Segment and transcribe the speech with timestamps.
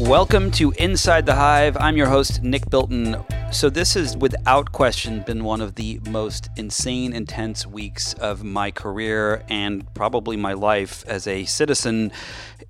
[0.00, 1.76] Welcome to Inside the Hive.
[1.76, 3.16] I'm your host, Nick Bilton.
[3.50, 8.70] So, this has without question been one of the most insane, intense weeks of my
[8.70, 12.12] career and probably my life as a citizen.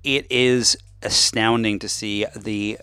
[0.03, 2.79] It is astounding to see the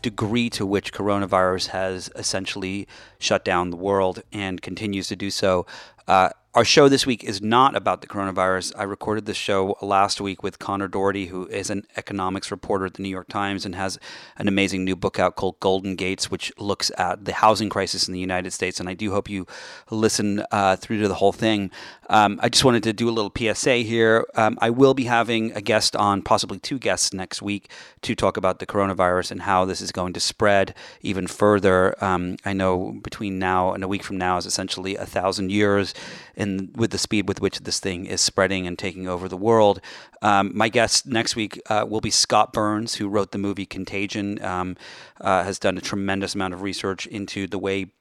[0.00, 2.88] degree to which coronavirus has essentially
[3.18, 5.66] shut down the world and continues to do so.
[6.08, 8.74] Uh, our show this week is not about the coronavirus.
[8.76, 12.94] I recorded this show last week with Conor Dougherty, who is an economics reporter at
[12.94, 13.98] the New York Times and has
[14.36, 18.12] an amazing new book out called Golden Gates, which looks at the housing crisis in
[18.12, 18.80] the United States.
[18.80, 19.46] And I do hope you
[19.90, 21.70] listen uh, through to the whole thing.
[22.10, 24.26] Um, I just wanted to do a little PSA here.
[24.34, 27.70] Um, I will be having a guest on, possibly two guests next week,
[28.02, 31.94] to talk about the coronavirus and how this is going to spread even further.
[32.04, 35.94] Um, I know between now and a week from now is essentially a thousand years
[36.36, 39.80] in with the speed with which this thing is spreading and taking over the world.
[40.20, 44.42] Um, my guest next week uh, will be Scott Burns, who wrote the movie Contagion,
[44.44, 44.76] um,
[45.20, 47.92] uh, has done a tremendous amount of research into the way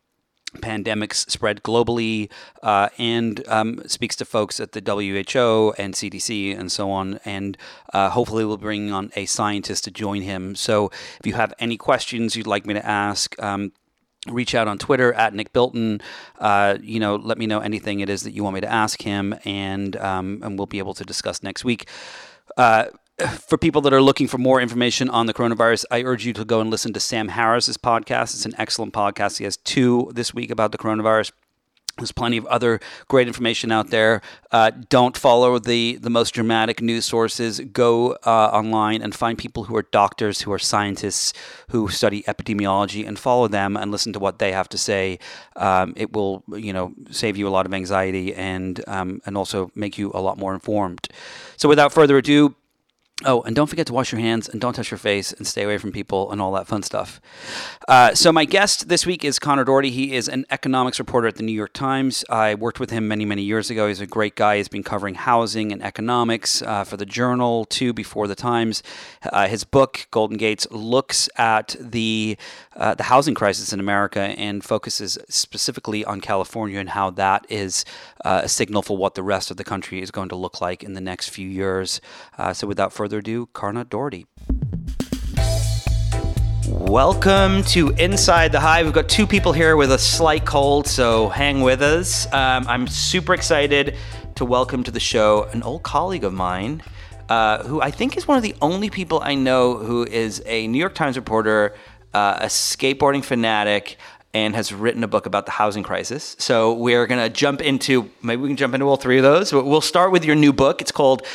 [0.57, 2.29] pandemics spread globally
[2.61, 7.19] uh, and um, speaks to folks at the WHO and CDC and so on.
[7.23, 7.57] And
[7.93, 10.55] uh, hopefully, we'll bring on a scientist to join him.
[10.55, 13.71] So, if you have any questions you'd like me to ask, um,
[14.27, 16.01] reach out on Twitter at Nick Bilton.
[16.39, 19.01] Uh, you know, let me know anything it is that you want me to ask
[19.01, 21.87] him, and um, and we'll be able to discuss next week.
[22.57, 22.85] Uh,
[23.27, 26.45] for people that are looking for more information on the coronavirus, I urge you to
[26.45, 28.33] go and listen to Sam Harris's podcast.
[28.33, 29.37] It's an excellent podcast.
[29.37, 31.31] He has two this week about the coronavirus.
[31.97, 34.21] There's plenty of other great information out there.
[34.51, 37.59] Uh, don't follow the, the most dramatic news sources.
[37.59, 41.33] Go uh, online and find people who are doctors, who are scientists,
[41.69, 45.19] who study epidemiology, and follow them and listen to what they have to say.
[45.55, 49.71] Um, it will, you know, save you a lot of anxiety and um, and also
[49.75, 51.07] make you a lot more informed.
[51.57, 52.55] So, without further ado,
[53.23, 55.63] Oh, and don't forget to wash your hands and don't touch your face and stay
[55.63, 57.21] away from people and all that fun stuff.
[57.87, 59.91] Uh, so, my guest this week is Conor Dougherty.
[59.91, 62.25] He is an economics reporter at the New York Times.
[62.29, 63.87] I worked with him many, many years ago.
[63.87, 64.57] He's a great guy.
[64.57, 68.81] He's been covering housing and economics uh, for the Journal, too, before the Times.
[69.31, 72.37] Uh, his book, Golden Gates, looks at the,
[72.75, 77.85] uh, the housing crisis in America and focuses specifically on California and how that is
[78.25, 80.83] uh, a signal for what the rest of the country is going to look like
[80.83, 82.01] in the next few years.
[82.37, 84.25] Uh, so, without further further ado, Conor Dougherty.
[86.69, 88.85] Welcome to Inside the Hive.
[88.85, 92.25] We've got two people here with a slight cold, so hang with us.
[92.27, 93.97] Um, I'm super excited
[94.35, 96.83] to welcome to the show an old colleague of mine,
[97.27, 100.65] uh, who I think is one of the only people I know who is a
[100.67, 101.75] New York Times reporter,
[102.13, 103.97] uh, a skateboarding fanatic,
[104.33, 106.37] and has written a book about the housing crisis.
[106.39, 109.51] So we're going to jump into, maybe we can jump into all three of those.
[109.51, 110.79] But we'll start with your new book.
[110.79, 111.27] It's called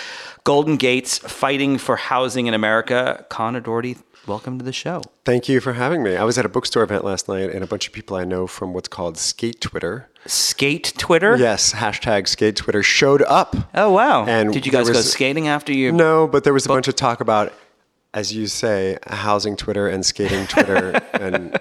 [0.47, 3.27] Golden Gates Fighting for Housing in America.
[3.29, 3.97] Conor Dougherty,
[4.29, 5.03] welcome to the show.
[5.25, 6.15] Thank you for having me.
[6.15, 8.47] I was at a bookstore event last night, and a bunch of people I know
[8.47, 10.09] from what's called Skate Twitter.
[10.25, 11.37] Skate Twitter?
[11.37, 13.56] Yes, hashtag Skate Twitter showed up.
[13.75, 14.25] Oh, wow.
[14.25, 15.91] And Did you guys was, go skating after you?
[15.91, 17.53] No, but there was a bunch of talk about
[18.16, 21.53] as you say, housing Twitter and skating Twitter, and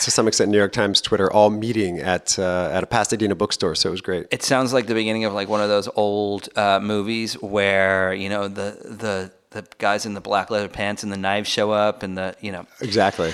[0.00, 3.74] to some extent, New York Times Twitter, all meeting at uh, at a Pasadena bookstore.
[3.74, 4.26] So it was great.
[4.30, 8.28] It sounds like the beginning of like one of those old uh, movies where you
[8.28, 12.02] know the the the guys in the black leather pants and the knives show up,
[12.02, 13.32] and the you know exactly.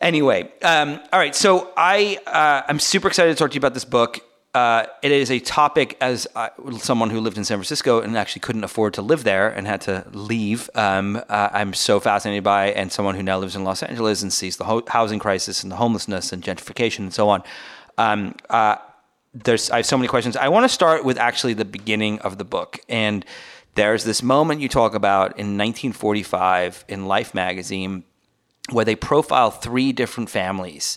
[0.00, 1.34] Anyway, um, all right.
[1.34, 4.20] So I uh, I'm super excited to talk to you about this book
[4.56, 8.40] uh, it is a topic as uh, someone who lived in San Francisco and actually
[8.40, 10.70] couldn't afford to live there and had to leave.
[10.74, 14.32] Um, uh, I'm so fascinated by, and someone who now lives in Los Angeles and
[14.32, 17.42] sees the ho- housing crisis and the homelessness and gentrification and so on.
[17.98, 18.76] Um, uh,
[19.34, 20.38] there's, I have so many questions.
[20.38, 23.26] I want to start with actually the beginning of the book, and
[23.74, 28.04] there's this moment you talk about in 1945 in Life magazine
[28.70, 30.96] where they profile three different families.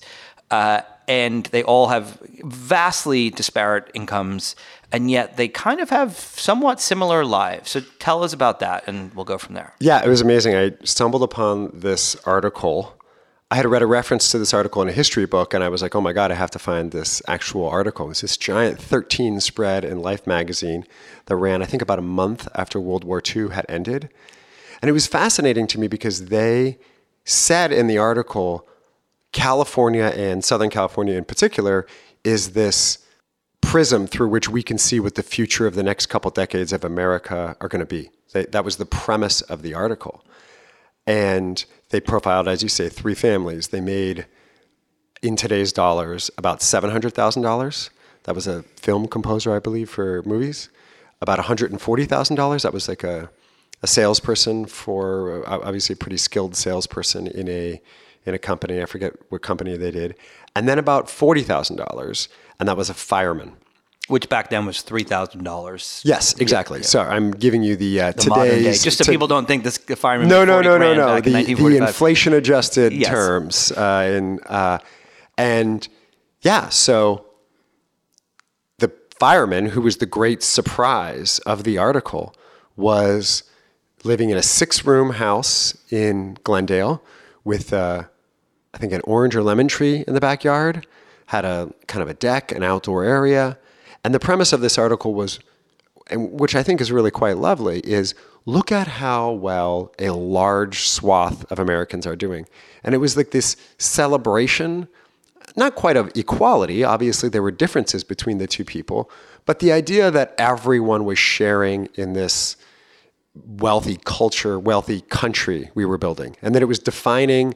[0.50, 4.56] Uh, and they all have vastly disparate incomes,
[4.92, 7.72] and yet they kind of have somewhat similar lives.
[7.72, 9.74] So tell us about that, and we'll go from there.
[9.80, 10.56] Yeah, it was amazing.
[10.56, 12.96] I stumbled upon this article.
[13.50, 15.82] I had read a reference to this article in a history book, and I was
[15.82, 18.12] like, oh my God, I have to find this actual article.
[18.12, 20.86] It's this giant 13 spread in Life magazine
[21.26, 24.10] that ran, I think, about a month after World War II had ended.
[24.80, 26.78] And it was fascinating to me because they
[27.26, 28.69] said in the article,
[29.32, 31.86] California and Southern California in particular
[32.24, 33.00] is this
[33.62, 36.84] prism through which we can see what the future of the next couple decades of
[36.84, 38.10] America are going to be.
[38.34, 40.24] that was the premise of the article.
[41.06, 43.70] And they profiled, as you say, three families.
[43.70, 44.28] They made,
[45.22, 47.90] in today's dollars, about $700,000.
[48.24, 50.70] That was a film composer, I believe, for movies.
[51.22, 52.62] About $140,000.
[52.62, 53.30] That was like a
[53.82, 57.82] a salesperson for uh, obviously a pretty skilled salesperson in a
[58.26, 58.82] in a company.
[58.82, 60.16] I forget what company they did,
[60.56, 62.30] and then about forty thousand dollars,
[62.60, 63.54] and that was a fireman.
[64.08, 66.02] Which back then was three thousand dollars.
[66.04, 66.80] Yes, exactly.
[66.80, 66.86] Yeah.
[66.86, 69.78] So I'm giving you the, uh, the today's just so to, people don't think this
[69.78, 70.28] fireman.
[70.28, 71.22] No, no, no, no, no.
[71.22, 73.08] The, the inflation adjusted yes.
[73.08, 74.80] terms uh, in uh,
[75.38, 75.88] and
[76.42, 77.26] yeah, so
[78.80, 82.34] the fireman who was the great surprise of the article
[82.76, 83.44] was
[84.04, 87.04] living in a six room house in Glendale
[87.44, 88.04] with, uh,
[88.74, 90.86] I think, an orange or lemon tree in the backyard,
[91.28, 93.58] had a kind of a deck, an outdoor area.
[94.04, 95.40] And the premise of this article was,
[96.12, 98.16] which I think is really quite lovely, is
[98.46, 102.48] look at how well a large swath of Americans are doing.
[102.84, 104.88] And it was like this celebration,
[105.56, 106.84] not quite of equality.
[106.84, 109.10] Obviously, there were differences between the two people,
[109.46, 112.56] but the idea that everyone was sharing in this
[113.46, 117.56] wealthy culture, wealthy country we were building, and that it was defining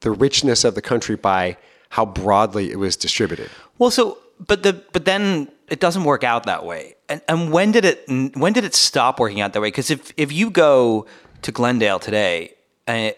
[0.00, 1.56] the richness of the country by
[1.90, 3.50] how broadly it was distributed.
[3.78, 6.94] Well, so but the but then it doesn't work out that way.
[7.08, 8.04] And and when did it
[8.34, 9.68] when did it stop working out that way?
[9.68, 11.06] Because if if you go
[11.42, 12.54] to Glendale today,
[12.88, 13.10] uh,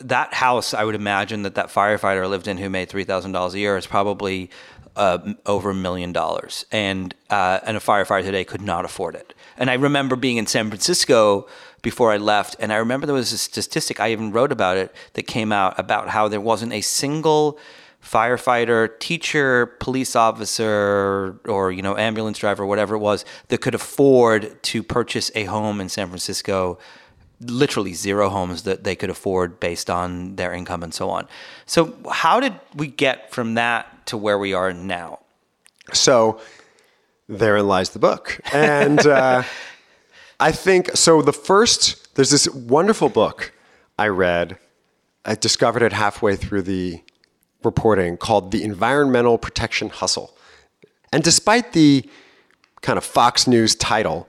[0.00, 3.54] that house, I would imagine that that firefighter lived in who made three thousand dollars
[3.54, 4.50] a year is probably
[4.98, 9.32] uh, over a million dollars, and uh, and a firefighter today could not afford it.
[9.56, 11.46] And I remember being in San Francisco
[11.82, 14.94] before I left, and I remember there was a statistic I even wrote about it
[15.14, 17.58] that came out about how there wasn't a single
[18.04, 24.60] firefighter, teacher, police officer, or you know ambulance driver, whatever it was, that could afford
[24.64, 26.78] to purchase a home in San Francisco.
[27.40, 31.28] Literally zero homes that they could afford based on their income and so on.
[31.66, 35.20] So, how did we get from that to where we are now?
[35.92, 36.40] So,
[37.28, 39.42] therein lies the book, and uh,
[40.40, 41.22] I think so.
[41.22, 43.52] The first, there's this wonderful book
[43.98, 44.58] I read.
[45.24, 47.02] I discovered it halfway through the
[47.62, 50.36] reporting called The Environmental Protection Hustle.
[51.12, 52.08] And despite the
[52.80, 54.28] kind of Fox News title,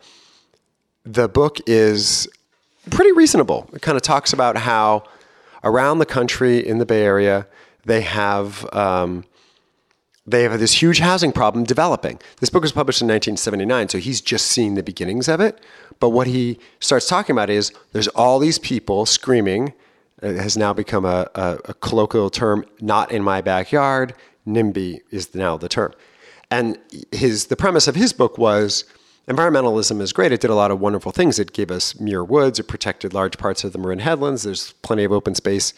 [1.03, 2.27] the book is
[2.89, 3.69] pretty reasonable.
[3.73, 5.03] It kind of talks about how
[5.63, 7.47] around the country in the Bay Area,
[7.85, 9.25] they have um,
[10.25, 12.19] they have this huge housing problem developing.
[12.39, 15.59] This book was published in 1979, so he's just seeing the beginnings of it.
[15.99, 19.73] But what he starts talking about is there's all these people screaming
[20.21, 24.13] it has now become a, a, a colloquial term, not in my backyard.
[24.45, 25.93] NIMBY is now the term.
[26.51, 26.77] And
[27.11, 28.85] his the premise of his book was
[29.29, 30.31] environmentalism is great.
[30.31, 31.39] It did a lot of wonderful things.
[31.39, 32.59] It gave us Muir Woods.
[32.59, 34.43] It protected large parts of the Marin Headlands.
[34.43, 35.73] There's plenty of open space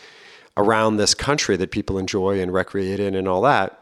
[0.57, 3.77] around this country that people enjoy and recreate in and all that.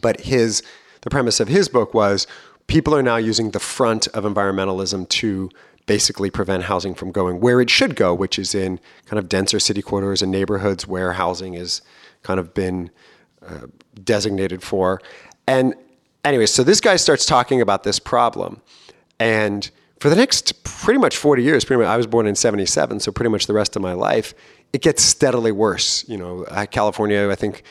[0.00, 0.62] But his
[1.02, 2.26] the premise of his book was
[2.66, 5.50] people are now using the front of environmentalism to
[5.86, 9.60] basically prevent housing from going where it should go, which is in kind of denser
[9.60, 11.80] city quarters and neighborhoods where housing has
[12.24, 12.90] kind of been
[13.46, 13.66] uh,
[14.02, 15.00] designated for.
[15.46, 15.76] And
[16.26, 18.60] anyway, so this guy starts talking about this problem.
[19.18, 19.70] And
[20.00, 23.12] for the next pretty much 40 years, pretty much, I was born in 77, so
[23.12, 24.34] pretty much the rest of my life,
[24.72, 26.06] it gets steadily worse.
[26.08, 27.62] You know, California, I think,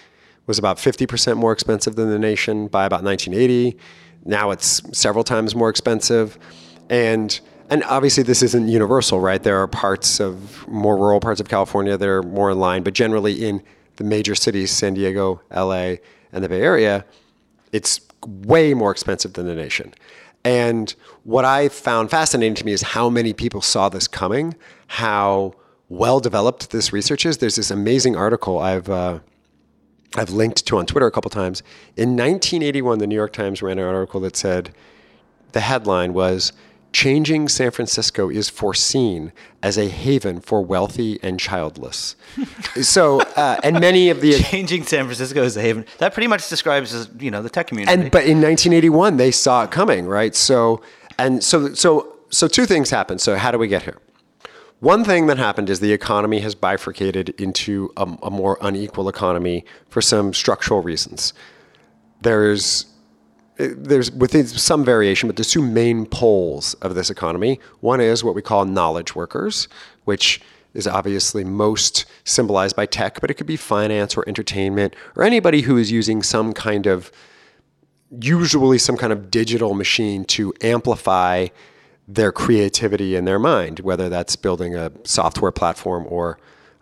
[0.47, 3.77] was about 50% more expensive than the nation by about 1980.
[4.25, 6.37] Now it's several times more expensive.
[6.89, 9.41] And and obviously this isn't universal, right?
[9.41, 12.93] There are parts of more rural parts of California that are more in line, but
[12.93, 13.63] generally in
[13.95, 15.95] the major cities, San Diego, LA,
[16.31, 17.05] and the Bay Area,
[17.71, 19.93] it's way more expensive than the nation.
[20.43, 20.93] And
[21.23, 24.55] what I found fascinating to me is how many people saw this coming,
[24.87, 25.55] how
[25.89, 27.39] well developed this research is.
[27.39, 29.19] There's this amazing article I've uh,
[30.15, 31.61] I've linked to on Twitter a couple times.
[31.97, 34.73] In 1981, the New York Times ran an article that said
[35.51, 36.53] the headline was
[36.95, 42.15] changing San Francisco is foreseen as a haven for wealthy and childless.
[42.81, 46.47] so, uh, and many of the changing San Francisco is a haven that pretty much
[46.47, 47.93] describes you know the tech community.
[47.93, 50.33] And but in 1981 they saw it coming, right?
[50.33, 50.81] So,
[51.19, 53.19] and so so so two things happened.
[53.19, 53.97] So how do we get here?
[54.79, 59.65] One thing that happened is the economy has bifurcated into a, a more unequal economy
[59.89, 61.33] for some structural reasons.
[62.21, 62.85] There's
[63.57, 67.59] there's within some variation, but there's two main poles of this economy.
[67.79, 69.67] One is what we call knowledge workers,
[70.03, 70.41] which
[70.73, 75.61] is obviously most symbolized by tech, but it could be finance or entertainment or anybody
[75.61, 77.11] who is using some kind of,
[78.19, 81.47] usually some kind of digital machine to amplify
[82.07, 86.37] their creativity in their mind, whether that's building a software platform or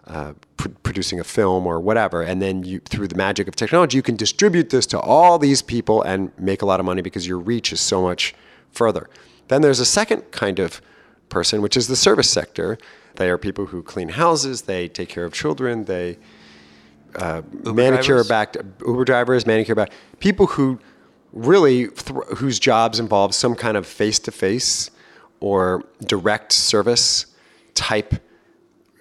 [0.07, 3.97] uh, pr- producing a film or whatever, and then you, through the magic of technology,
[3.97, 7.27] you can distribute this to all these people and make a lot of money because
[7.27, 8.33] your reach is so much
[8.71, 9.09] further.
[9.47, 10.81] Then there's a second kind of
[11.29, 12.77] person, which is the service sector.
[13.15, 16.17] They are people who clean houses, they take care of children, they
[17.15, 18.55] uh, manicure back
[18.85, 20.79] Uber drivers, manicure back people who
[21.31, 24.89] really th- whose jobs involve some kind of face to face
[25.39, 27.27] or direct service
[27.73, 28.15] type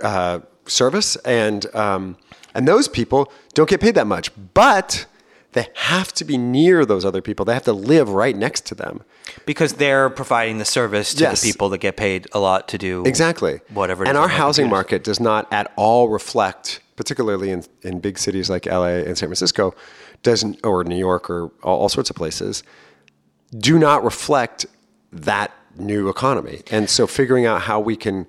[0.02, 0.40] uh,
[0.72, 2.16] service, and um,
[2.54, 5.06] and those people don't get paid that much, but
[5.52, 7.44] they have to be near those other people.
[7.44, 9.02] They have to live right next to them.
[9.46, 11.40] because they're providing the service to Yes.
[11.42, 13.60] the people that get paid a lot to do Exactly.
[13.72, 14.04] whatever.
[14.04, 18.66] And our housing market does not at all reflect, particularly in, in big cities like
[18.66, 19.74] LA and San Francisco,
[20.22, 22.62] doesn't or New York or all, all sorts of places,
[23.56, 24.66] do not reflect
[25.12, 26.62] that new economy.
[26.70, 28.26] And so figuring out how we can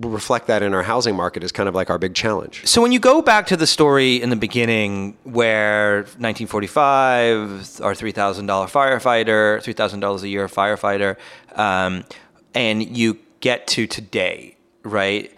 [0.00, 2.66] reflect that in our housing market is kind of like our big challenge.
[2.66, 8.12] So when you go back to the story in the beginning, where 1945, our three
[8.12, 11.16] thousand dollar firefighter, three thousand dollars a year firefighter,
[11.56, 12.04] um,
[12.54, 15.34] and you get to today, right?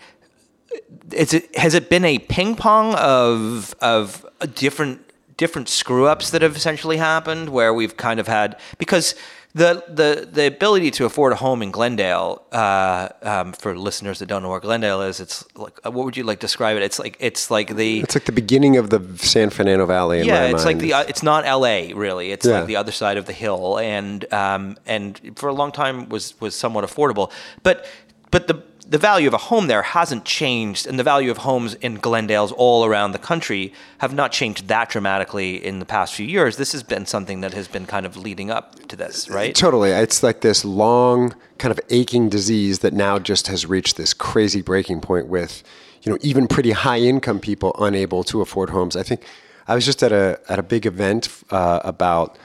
[1.11, 5.01] It, has it been a ping pong of of different
[5.37, 9.15] different screw ups that have essentially happened, where we've kind of had because
[9.55, 14.27] the the the ability to afford a home in Glendale, uh, um, for listeners that
[14.27, 16.83] don't know where Glendale is, it's like uh, what would you like describe it?
[16.83, 20.27] It's like it's like the It's like the beginning of the San Fernando Valley in
[20.27, 20.67] yeah, it's mind.
[20.67, 21.93] like the uh, it's not L.A.
[21.93, 22.33] really.
[22.33, 22.59] It's Yeah.
[22.59, 26.35] like the other side of the hill, and um, and for a long time was
[26.41, 27.31] was somewhat affordable.
[27.63, 27.87] But
[28.33, 28.55] but the
[28.87, 32.53] the value of a home there hasn't changed, and the value of homes in Glendale's
[32.53, 36.57] all around the country have not changed that dramatically in the past few years.
[36.57, 39.55] This has been something that has been kind of leading up to this, right?
[39.55, 39.91] Totally.
[39.91, 44.61] It's like this long, kind of aching disease that now just has reached this crazy
[44.61, 45.63] breaking point with,
[46.03, 48.97] you know, even pretty high income people unable to afford homes.
[48.97, 49.25] I think
[49.67, 52.37] I was just at a at a big event uh, about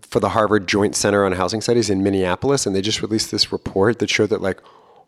[0.00, 3.52] for the Harvard Joint Center on Housing Studies in Minneapolis, and they just released this
[3.52, 4.60] report that showed that like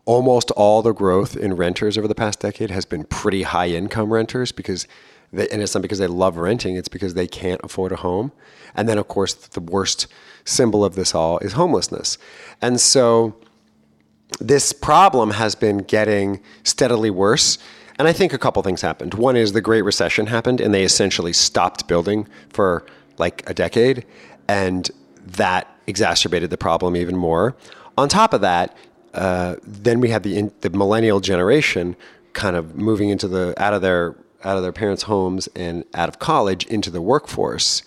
[0.09, 4.13] almost all the growth in renters over the past decade has been pretty high income
[4.13, 4.87] renters because
[5.33, 8.33] they, and it's not because they love renting it's because they can't afford a home
[8.75, 10.07] and then of course the worst
[10.45, 12.17] symbol of this all is homelessness
[12.63, 13.37] and so
[14.41, 17.59] this problem has been getting steadily worse.
[17.99, 19.15] And I think a couple things happened.
[19.15, 22.87] One is the Great Recession happened, and they essentially stopped building for
[23.19, 24.07] like a decade,
[24.47, 24.89] and
[25.25, 27.57] that exacerbated the problem even more.
[27.97, 28.77] On top of that,
[29.15, 31.97] uh, then we had the in, the millennial generation
[32.33, 36.09] kind of moving into the out of their out of their parents' homes and out
[36.09, 37.83] of college into the workforce,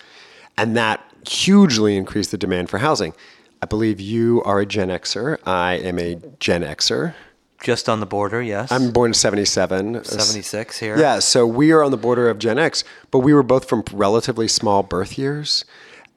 [0.57, 3.13] and that hugely increased the demand for housing.
[3.61, 5.37] I believe you are a Gen Xer.
[5.45, 7.13] I am a Gen Xer.
[7.61, 8.71] Just on the border, yes.
[8.71, 10.03] I'm born in 77.
[10.03, 10.97] 76 here.
[10.97, 13.83] Yeah, so we are on the border of Gen X, but we were both from
[13.93, 15.63] relatively small birth years.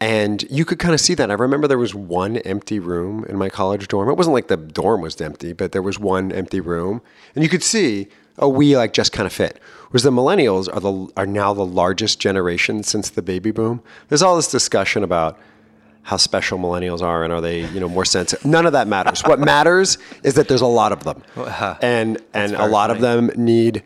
[0.01, 1.31] And you could kind of see that.
[1.31, 4.09] I remember there was one empty room in my college dorm.
[4.09, 7.01] It wasn't like the dorm was empty, but there was one empty room.
[7.35, 8.09] And you could see,
[8.39, 9.59] oh, we like just kind of fit.
[9.91, 13.83] Whereas the millennials are the are now the largest generation since the baby boom.
[14.09, 15.39] There's all this discussion about
[16.03, 19.23] how special millennials are and are they you know more sensitive none of that matters
[19.23, 21.23] what matters is that there's a lot of them
[21.81, 23.83] and and a lot of them need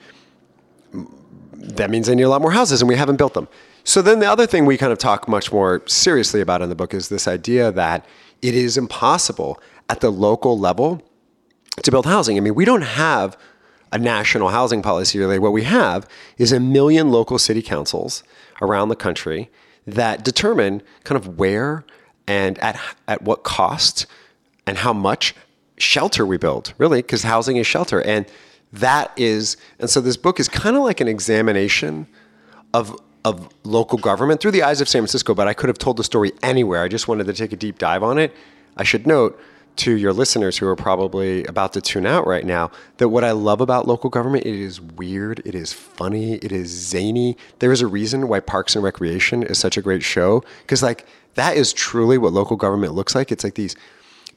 [1.54, 3.46] that means they need a lot more houses and we haven't built them
[3.88, 6.74] so then the other thing we kind of talk much more seriously about in the
[6.74, 8.04] book is this idea that
[8.42, 11.02] it is impossible at the local level
[11.82, 12.36] to build housing.
[12.36, 13.38] I mean, we don't have
[13.90, 15.38] a national housing policy really.
[15.38, 18.22] What we have is a million local city councils
[18.60, 19.48] around the country
[19.86, 21.86] that determine kind of where
[22.26, 24.04] and at at what cost
[24.66, 25.34] and how much
[25.78, 28.02] shelter we build, really, because housing is shelter.
[28.02, 28.26] And
[28.70, 32.06] that is and so this book is kind of like an examination
[32.74, 32.94] of
[33.24, 36.04] of local government through the eyes of San Francisco, but I could have told the
[36.04, 36.82] story anywhere.
[36.82, 38.34] I just wanted to take a deep dive on it.
[38.76, 39.38] I should note
[39.78, 43.30] to your listeners who are probably about to tune out right now that what I
[43.30, 47.36] love about local government it is weird, it is funny, it is zany.
[47.60, 51.06] There is a reason why Parks and Recreation is such a great show because like
[51.34, 53.30] that is truly what local government looks like.
[53.30, 53.76] It's like these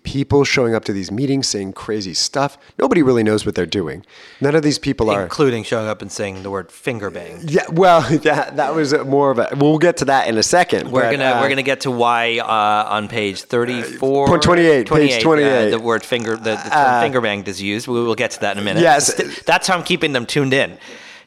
[0.03, 2.58] people showing up to these meetings saying crazy stuff.
[2.77, 4.05] Nobody really knows what they're doing.
[4.39, 7.41] None of these people are Including showing up and saying the word finger bang.
[7.43, 9.50] yeah, well, that that was more of a.
[9.55, 10.91] We'll get to that in a second.
[10.91, 14.43] We're but, gonna uh, we're gonna get to why uh, on page thirty four Point
[14.43, 15.70] 28, page 28.
[15.72, 17.88] the word finger the, the term finger banged is used.
[17.88, 18.81] We will get to that in a minute.
[18.81, 19.41] Yes.
[19.43, 20.77] that's how I'm keeping them tuned in.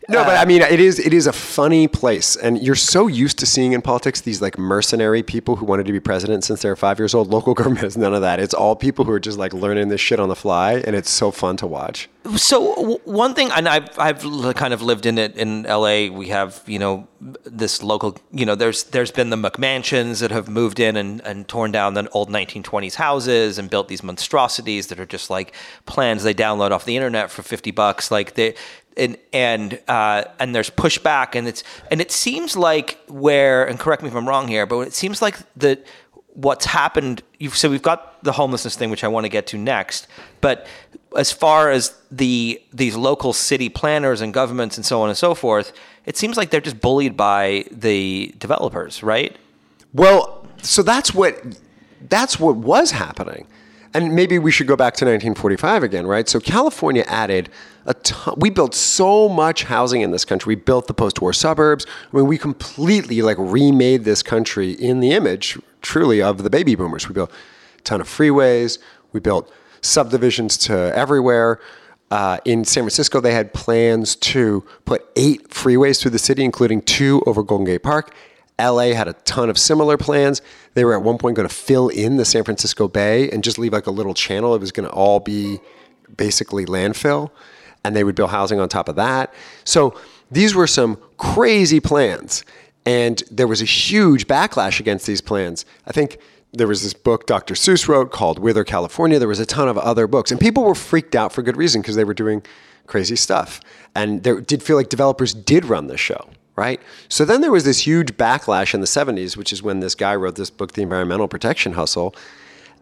[0.08, 3.06] No, but uh, I mean, it is it is a funny place, and you're so
[3.06, 6.62] used to seeing in politics these like mercenary people who wanted to be president since
[6.62, 7.28] they were five years old.
[7.28, 8.40] Local government has none of that.
[8.40, 11.10] It's all people who are just like learning this shit on the fly, and it's
[11.10, 12.08] so fun to watch.
[12.36, 14.22] So w- one thing, and I've I've
[14.54, 16.08] kind of lived in it in LA.
[16.08, 17.08] We have you know
[17.44, 21.48] this local, you know, there's there's been the McMansions that have moved in and, and
[21.48, 25.54] torn down the old 1920s houses and built these monstrosities that are just like
[25.86, 28.10] plans they download off the internet for 50 bucks.
[28.10, 28.54] Like they
[28.96, 34.02] and and uh, and there's pushback, and it's and it seems like where and correct
[34.02, 35.86] me if I'm wrong here, but it seems like that
[36.34, 37.22] what's happened.
[37.52, 40.06] So we've got the homelessness thing, which I want to get to next,
[40.40, 40.66] but
[41.16, 45.34] as far as the these local city planners and governments and so on and so
[45.34, 45.72] forth,
[46.06, 49.36] it seems like they're just bullied by the developers, right?
[49.92, 51.40] Well, so that's what
[52.08, 53.46] that's what was happening.
[53.94, 56.28] And maybe we should go back to 1945 again, right?
[56.28, 57.48] So California added
[57.86, 58.34] a ton.
[58.38, 60.56] We built so much housing in this country.
[60.56, 61.86] We built the post-war suburbs.
[62.12, 66.74] I mean, we completely like remade this country in the image, truly, of the baby
[66.74, 67.08] boomers.
[67.08, 67.30] We built
[67.78, 68.78] a ton of freeways.
[69.12, 71.60] We built subdivisions to everywhere.
[72.10, 76.82] Uh, in San Francisco, they had plans to put eight freeways through the city, including
[76.82, 78.12] two over Golden Gate Park.
[78.58, 80.40] LA had a ton of similar plans.
[80.74, 83.58] They were at one point going to fill in the San Francisco Bay and just
[83.58, 84.54] leave like a little channel.
[84.54, 85.60] It was going to all be
[86.16, 87.30] basically landfill,
[87.84, 89.32] and they would build housing on top of that.
[89.64, 89.98] So
[90.30, 92.44] these were some crazy plans,
[92.84, 95.64] and there was a huge backlash against these plans.
[95.86, 96.18] I think
[96.52, 97.54] there was this book Dr.
[97.54, 99.18] Seuss wrote called Wither California.
[99.18, 101.82] There was a ton of other books, and people were freaked out for good reason
[101.82, 102.42] because they were doing
[102.86, 103.60] crazy stuff.
[103.94, 106.80] And there did feel like developers did run the show right?
[107.08, 110.14] So then there was this huge backlash in the 70s, which is when this guy
[110.14, 112.14] wrote this book, The Environmental Protection Hustle.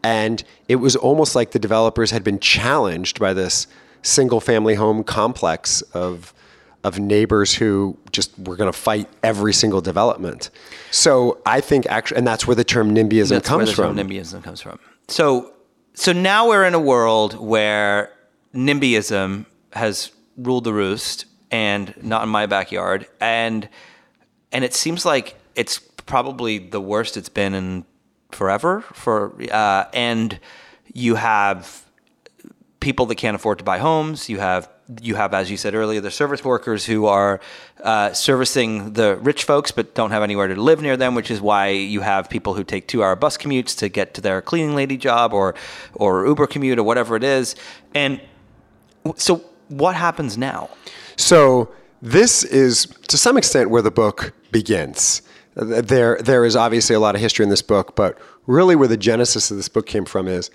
[0.03, 3.67] And it was almost like the developers had been challenged by this
[4.03, 6.35] single family home complex of
[6.85, 10.51] of neighbors who just were going to fight every single development.
[10.91, 13.97] So I think actually, and that's where the term NIMBYism That's comes where the from.
[13.97, 14.79] term NIMBYism comes from.
[15.09, 15.53] So,
[15.95, 18.13] so now we're in a world where
[18.55, 23.69] NIMBYism has ruled the roost, and not in my backyard, and
[24.51, 27.85] and it seems like it's probably the worst it's been in
[28.33, 28.81] forever.
[28.81, 30.41] For uh, and
[30.93, 31.85] you have
[32.81, 34.29] people that can't afford to buy homes.
[34.29, 34.69] You have
[35.01, 37.41] you have, as you said earlier, the service workers who are
[37.83, 41.41] uh, servicing the rich folks but don't have anywhere to live near them, which is
[41.41, 44.97] why you have people who take two-hour bus commutes to get to their cleaning lady
[44.97, 45.55] job or
[45.95, 47.55] or Uber commute or whatever it is.
[47.95, 48.21] And
[49.17, 50.71] so, what happens now?
[51.17, 55.23] So this is to some extent where the book begins.
[55.55, 58.97] There, there is obviously a lot of history in this book, but really where the
[58.97, 60.51] genesis of this book came from is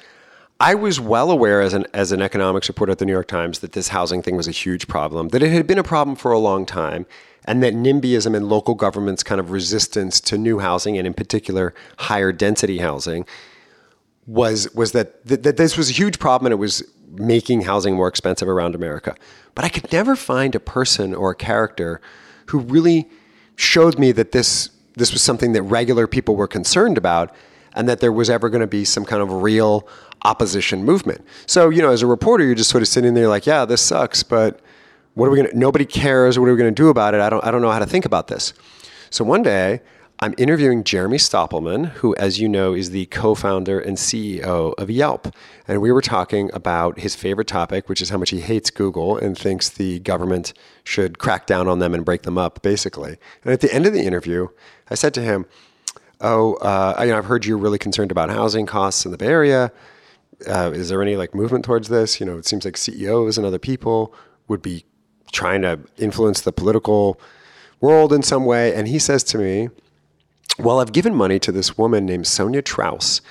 [0.60, 3.60] I was well aware as an, as an economics reporter at the New York Times
[3.60, 6.32] that this housing thing was a huge problem, that it had been a problem for
[6.32, 7.06] a long time,
[7.46, 11.76] and that NIMBYism and local government's kind of resistance to new housing, and in particular
[12.00, 13.26] higher density housing,
[14.28, 17.96] was was that, that that this was a huge problem and it was making housing
[17.96, 19.16] more expensive around America.
[19.56, 22.02] But I could never find a person or a character
[22.48, 23.10] who really
[23.56, 27.34] showed me that this this was something that regular people were concerned about
[27.74, 29.88] and that there was ever going to be some kind of real
[30.24, 31.24] opposition movement.
[31.46, 33.82] So, you know, as a reporter, you're just sort of sitting there like, yeah, this
[33.82, 34.60] sucks, but
[35.14, 37.22] what are we going to nobody cares, what are we going to do about it?
[37.22, 38.54] I don't I don't know how to think about this.
[39.10, 39.82] So one day,
[40.20, 44.90] I'm interviewing Jeremy Stoppelman, who, as you know, is the co founder and CEO of
[44.90, 45.28] Yelp.
[45.68, 49.16] And we were talking about his favorite topic, which is how much he hates Google
[49.16, 50.54] and thinks the government
[50.84, 53.18] should crack down on them and break them up, basically.
[53.44, 54.48] And at the end of the interview,
[54.90, 55.46] I said to him,
[56.20, 59.28] Oh, uh, you know, I've heard you're really concerned about housing costs in the Bay
[59.28, 59.72] Area.
[60.48, 62.20] Uh, is there any like movement towards this?
[62.20, 64.16] You know, it seems like CEOs and other people
[64.48, 64.84] would be
[65.32, 67.22] trying to influence the political
[67.80, 68.74] world in some way.
[68.74, 69.70] And he says to me,
[70.58, 73.22] well, I've given money to this woman named Sonja Trauss,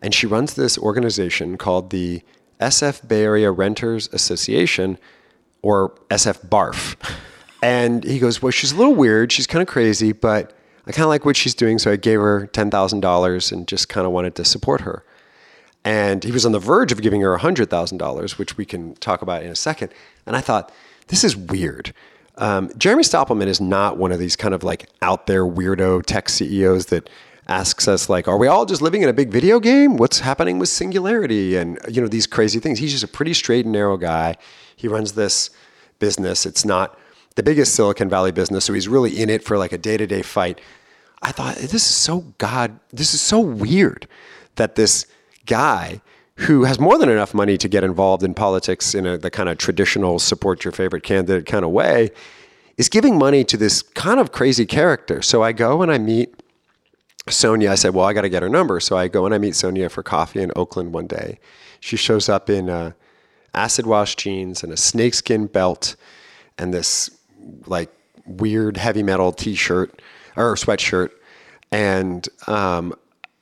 [0.00, 2.22] and she runs this organization called the
[2.60, 4.98] SF Bay Area Renters Association,
[5.62, 6.96] or SF BARF.
[7.62, 9.32] And he goes, Well, she's a little weird.
[9.32, 11.78] She's kind of crazy, but I kind of like what she's doing.
[11.78, 15.04] So I gave her $10,000 and just kind of wanted to support her.
[15.84, 19.42] And he was on the verge of giving her $100,000, which we can talk about
[19.42, 19.92] in a second.
[20.26, 20.72] And I thought,
[21.08, 21.92] This is weird.
[22.38, 26.28] Um, Jeremy Stoppelman is not one of these kind of like out there weirdo tech
[26.28, 27.10] CEOs that
[27.48, 29.96] asks us like, are we all just living in a big video game?
[29.96, 32.78] What's happening with singularity and you know these crazy things?
[32.78, 34.36] He's just a pretty straight and narrow guy.
[34.76, 35.50] He runs this
[35.98, 36.46] business.
[36.46, 36.96] It's not
[37.34, 40.06] the biggest Silicon Valley business, so he's really in it for like a day to
[40.06, 40.60] day fight.
[41.22, 44.06] I thought this is so god, this is so weird
[44.54, 45.06] that this
[45.46, 46.00] guy
[46.38, 49.48] who has more than enough money to get involved in politics in a, the kind
[49.48, 52.10] of traditional support your favorite candidate kind of way,
[52.76, 55.20] is giving money to this kind of crazy character.
[55.20, 56.32] So I go and I meet
[57.26, 57.70] Sonja.
[57.70, 58.78] I said, well, I got to get her number.
[58.78, 61.40] So I go and I meet Sonja for coffee in Oakland one day.
[61.80, 62.92] She shows up in uh,
[63.52, 65.96] acid wash jeans and a snakeskin belt
[66.56, 67.10] and this
[67.66, 67.90] like
[68.26, 70.00] weird heavy metal t-shirt
[70.36, 71.10] or sweatshirt
[71.72, 72.94] and um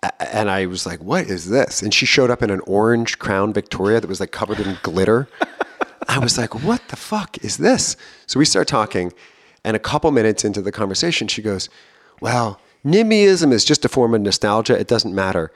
[0.02, 3.52] and I was like, "What is this?" And she showed up in an orange Crown
[3.52, 5.28] Victoria that was like covered in glitter.
[6.08, 9.12] I was like, "What the fuck is this?" So we start talking,
[9.64, 11.68] and a couple minutes into the conversation, she goes,
[12.20, 14.78] "Well, NIMBYism is just a form of nostalgia.
[14.78, 15.50] It doesn't matter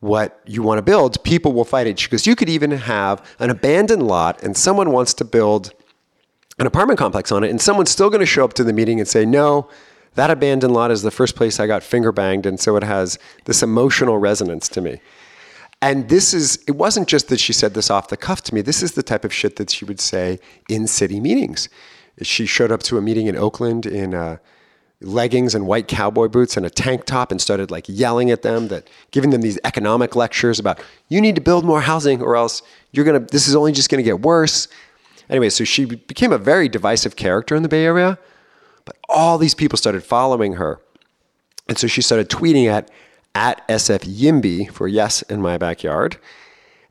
[0.00, 1.22] what you want to build.
[1.24, 4.92] People will fight it." She goes, "You could even have an abandoned lot, and someone
[4.92, 5.72] wants to build
[6.58, 9.00] an apartment complex on it, and someone's still going to show up to the meeting
[9.00, 9.68] and say, no."
[10.14, 12.46] That abandoned lot is the first place I got finger banged.
[12.46, 15.00] And so it has this emotional resonance to me.
[15.80, 18.62] And this is, it wasn't just that she said this off the cuff to me.
[18.62, 21.68] This is the type of shit that she would say in city meetings.
[22.22, 24.38] She showed up to a meeting in Oakland in uh,
[25.00, 28.68] leggings and white cowboy boots and a tank top and started like yelling at them
[28.68, 32.62] that giving them these economic lectures about you need to build more housing or else
[32.90, 34.66] you're going to, this is only just going to get worse.
[35.30, 38.18] Anyway, so she became a very divisive character in the Bay Area.
[39.08, 40.80] All these people started following her.
[41.68, 42.90] And so she started tweeting at,
[43.34, 46.16] at SF Yimby for yes in my backyard.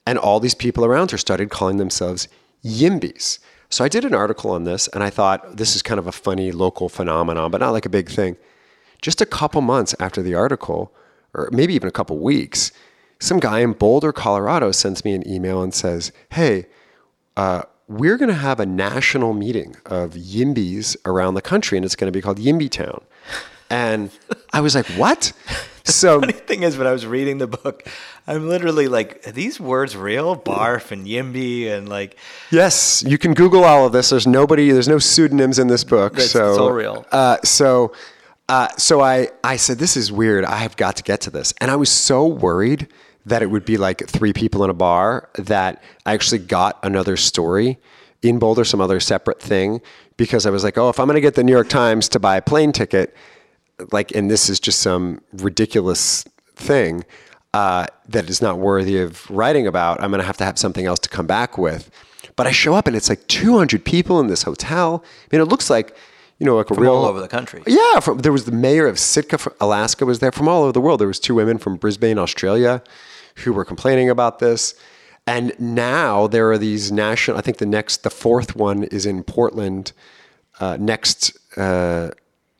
[0.05, 2.27] And all these people around her started calling themselves
[2.63, 3.39] Yimbys.
[3.69, 6.11] So I did an article on this and I thought this is kind of a
[6.11, 8.37] funny local phenomenon, but not like a big thing.
[9.01, 10.93] Just a couple months after the article,
[11.33, 12.71] or maybe even a couple weeks,
[13.19, 16.67] some guy in Boulder, Colorado sends me an email and says, Hey,
[17.35, 21.95] uh, we're going to have a national meeting of Yimbys around the country, and it's
[21.95, 23.01] going to be called Yimby Town.
[23.69, 24.11] And
[24.53, 25.33] I was like, what?
[25.87, 27.87] So the funny thing is, when I was reading the book,
[28.27, 30.35] I'm literally like, are these words real?
[30.35, 32.17] Barf and Yimby and like.
[32.51, 34.09] Yes, you can Google all of this.
[34.09, 36.17] There's nobody, there's no pseudonyms in this book.
[36.17, 37.05] It's, so it's all real.
[37.09, 37.93] Uh, so,
[38.49, 40.43] uh, so I, I said, this is weird.
[40.43, 41.53] I have got to get to this.
[41.61, 42.89] And I was so worried
[43.27, 47.17] that it would be like three people in a bar that I actually got another
[47.17, 47.77] story
[48.21, 49.81] in Boulder, some other separate thing,
[50.15, 52.19] because I was like, oh, if I'm going to get the New York Times to
[52.19, 53.13] buy a plane ticket,
[53.91, 56.23] like, and this is just some ridiculous
[56.55, 57.03] thing
[57.53, 60.85] uh, that is not worthy of writing about, I'm going to have to have something
[60.85, 61.91] else to come back with.
[62.37, 65.03] But I show up and it's like 200 people in this hotel.
[65.03, 65.95] I mean, it looks like,
[66.39, 67.61] you know, like from a real all over the country.
[67.67, 70.81] Yeah, from, there was the mayor of Sitka, Alaska, was there from all over the
[70.81, 71.01] world.
[71.01, 72.81] There was two women from Brisbane, Australia
[73.43, 74.75] who were complaining about this.
[75.25, 79.23] And now there are these national, I think the next, the fourth one is in
[79.23, 79.91] Portland
[80.59, 82.11] uh, next, uh,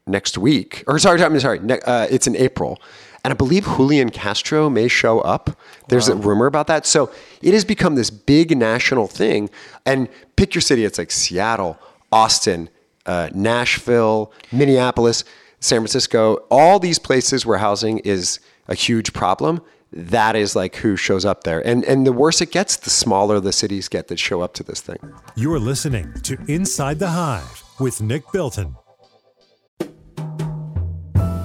[0.06, 0.84] next week.
[0.86, 2.82] Or sorry, I'm sorry, ne- uh, it's in April.
[3.24, 5.58] And I believe Julian Castro may show up.
[5.90, 6.16] There's wow.
[6.16, 6.86] a rumor about that.
[6.86, 7.12] So
[7.42, 9.50] it has become this big national thing.
[9.86, 11.78] And pick your city, it's like Seattle,
[12.12, 12.70] Austin,
[13.06, 15.24] uh, Nashville, Minneapolis,
[15.60, 20.96] San Francisco, all these places where housing is a huge problem that is like who
[20.96, 21.66] shows up there.
[21.66, 24.64] And and the worse it gets, the smaller the cities get that show up to
[24.64, 25.00] this thing.
[25.36, 28.76] You're listening to Inside the Hive with Nick Bilton.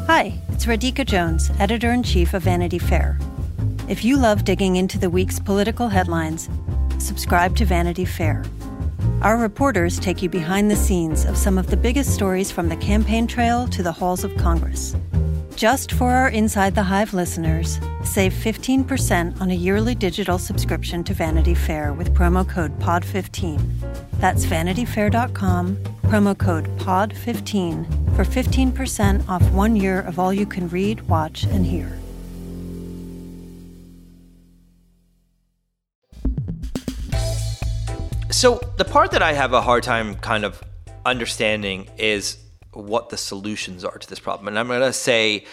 [0.06, 3.18] Hi, it's Radhika Jones, editor in chief of Vanity Fair.
[3.88, 6.48] If you love digging into the week's political headlines,
[6.98, 8.44] subscribe to Vanity Fair.
[9.22, 12.76] Our reporters take you behind the scenes of some of the biggest stories from the
[12.76, 14.96] campaign trail to the halls of Congress.
[15.56, 21.14] Just for our Inside the Hive listeners, save 15% on a yearly digital subscription to
[21.14, 23.60] Vanity Fair with promo code POD15.
[24.18, 31.00] That's vanityfair.com, promo code POD15 for 15% off one year of all you can read,
[31.02, 31.98] watch, and hear.
[38.30, 40.60] So, the part that I have a hard time kind of
[41.04, 42.38] understanding is
[42.72, 44.48] what the solutions are to this problem.
[44.48, 45.44] And I'm going to say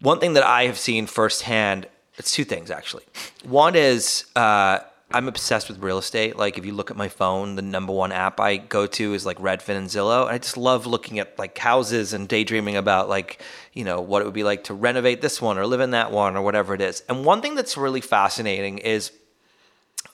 [0.00, 1.86] one thing that I have seen firsthand.
[2.16, 3.04] It's two things actually.
[3.44, 6.36] One is uh, I'm obsessed with real estate.
[6.36, 9.24] Like if you look at my phone, the number one app I go to is
[9.24, 10.22] like Redfin and Zillow.
[10.22, 14.22] And I just love looking at like houses and daydreaming about like you know what
[14.22, 16.74] it would be like to renovate this one or live in that one or whatever
[16.74, 17.02] it is.
[17.08, 19.12] And one thing that's really fascinating is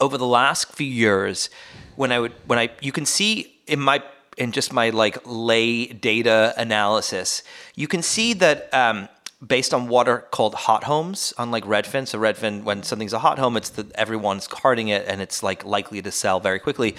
[0.01, 1.51] over the last few years
[1.97, 4.03] when I would when I you can see in my
[4.37, 7.43] in just my like lay data analysis,
[7.75, 9.09] you can see that um,
[9.47, 12.07] based on what are called hot homes on like Redfin.
[12.07, 15.65] So Redfin, when something's a hot home, it's that everyone's carting it and it's like
[15.65, 16.97] likely to sell very quickly.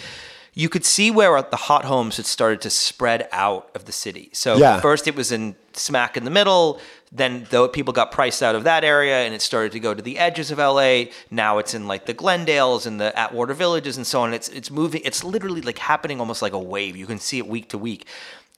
[0.53, 4.29] You could see where the hot homes had started to spread out of the city.
[4.31, 4.79] So yeah.
[4.79, 6.79] first it was in smack in the middle.
[7.15, 10.01] Then though people got priced out of that area and it started to go to
[10.01, 11.05] the edges of LA.
[11.31, 14.33] Now it's in like the Glendales and the Atwater Villages and so on.
[14.33, 15.01] It's it's moving.
[15.05, 16.97] It's literally like happening almost like a wave.
[16.97, 18.05] You can see it week to week.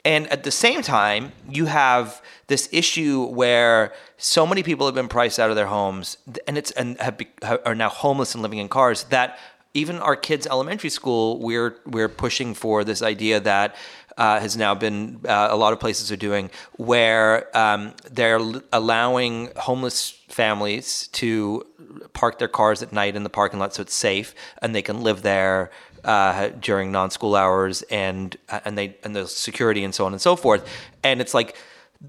[0.04, 5.10] And at the same time, you have this issue where so many people have been
[5.10, 6.18] priced out of their homes
[6.48, 7.20] and it's and have
[7.66, 9.38] are now homeless and living in cars that
[9.74, 13.76] even our kids' elementary school, we're we're pushing for this idea that
[14.18, 18.40] uh, has now been uh, a lot of places are doing, where um, they're
[18.74, 21.66] allowing homeless families to
[22.14, 25.02] park their cars at night in the parking lot so it's safe and they can
[25.02, 25.72] live there
[26.04, 30.36] uh, during non-school hours and and they and the security and so on and so
[30.36, 30.68] forth.
[31.04, 31.56] And it's like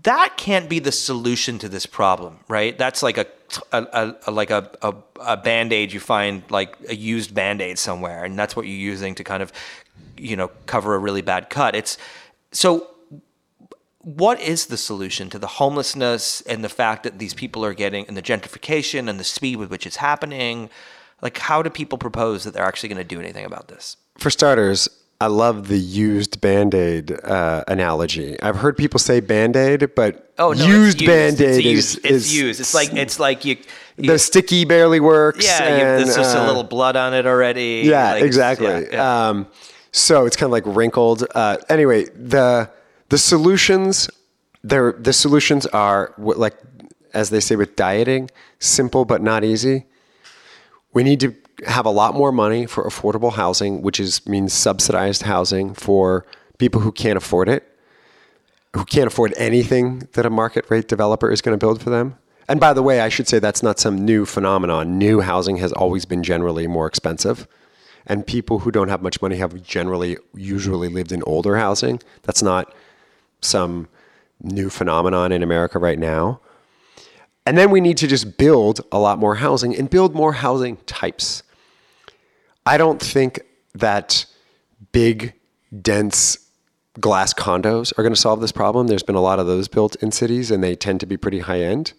[0.02, 2.76] that can't be the solution to this problem, right?
[2.76, 3.26] That's like a,
[3.72, 7.78] a, a like a, a, a band aid you find like a used band aid
[7.78, 9.52] somewhere, and that's what you're using to kind of
[10.16, 11.74] you know cover a really bad cut.
[11.74, 11.98] It's
[12.52, 12.88] so
[14.00, 18.06] what is the solution to the homelessness and the fact that these people are getting
[18.06, 20.70] and the gentrification and the speed with which it's happening?
[21.20, 23.96] Like, how do people propose that they're actually going to do anything about this?
[24.16, 24.88] For starters,
[25.20, 28.40] I love the used band aid uh, analogy.
[28.40, 31.98] I've heard people say band aid, but Oh no, used it's band aid is, used.
[31.98, 32.60] It's is used.
[32.60, 33.56] It's like it's like you.
[33.96, 35.44] you the sticky barely works.
[35.44, 37.82] yeah, you, and, there's just a uh, little blood on it already.
[37.84, 38.68] Yeah, Like, exactly.
[38.68, 39.28] yeah, yeah.
[39.28, 39.48] Um,
[39.92, 41.24] so it's kind of like wrinkled.
[41.34, 42.70] Uh, anyway, the
[43.08, 44.10] the solutions
[44.62, 46.54] there the solutions are what- like
[47.14, 49.86] as they say with dieting, simple but not easy.
[50.92, 51.34] We need to
[51.66, 56.26] have a lot more money for affordable housing, which is means subsidized housing for
[56.58, 57.66] people who can't afford it,
[58.76, 62.16] who can't afford anything that a market rate developer is going to build for them.
[62.48, 64.98] And by the way, I should say that's not some new phenomenon.
[64.98, 67.46] New housing has always been generally more expensive.
[68.08, 72.00] And people who don't have much money have generally usually lived in older housing.
[72.22, 72.74] That's not
[73.40, 73.88] some
[74.40, 76.40] new phenomenon in America right now.
[77.44, 80.76] And then we need to just build a lot more housing and build more housing
[80.86, 81.42] types.
[82.66, 83.40] I don't think
[83.74, 84.26] that
[84.92, 85.34] big,
[85.80, 86.38] dense
[87.00, 88.86] glass condos are going to solve this problem.
[88.86, 91.40] There's been a lot of those built in cities and they tend to be pretty
[91.40, 91.92] high end.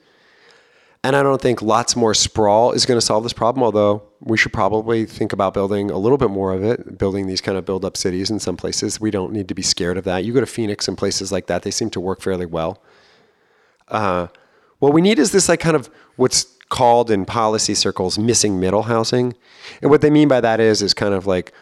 [1.03, 4.37] And I don't think lots more sprawl is going to solve this problem, although we
[4.37, 7.65] should probably think about building a little bit more of it, building these kind of
[7.65, 8.99] build up cities in some places.
[8.99, 10.25] We don't need to be scared of that.
[10.25, 12.81] You go to Phoenix and places like that, they seem to work fairly well.
[13.87, 14.27] Uh,
[14.79, 18.83] what we need is this like kind of what's called in policy circles missing middle
[18.83, 19.35] housing.
[19.81, 21.53] And what they mean by that is is kind of like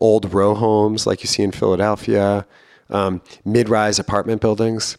[0.00, 2.46] old row homes like you see in Philadelphia,
[2.90, 4.96] um, mid-rise apartment buildings.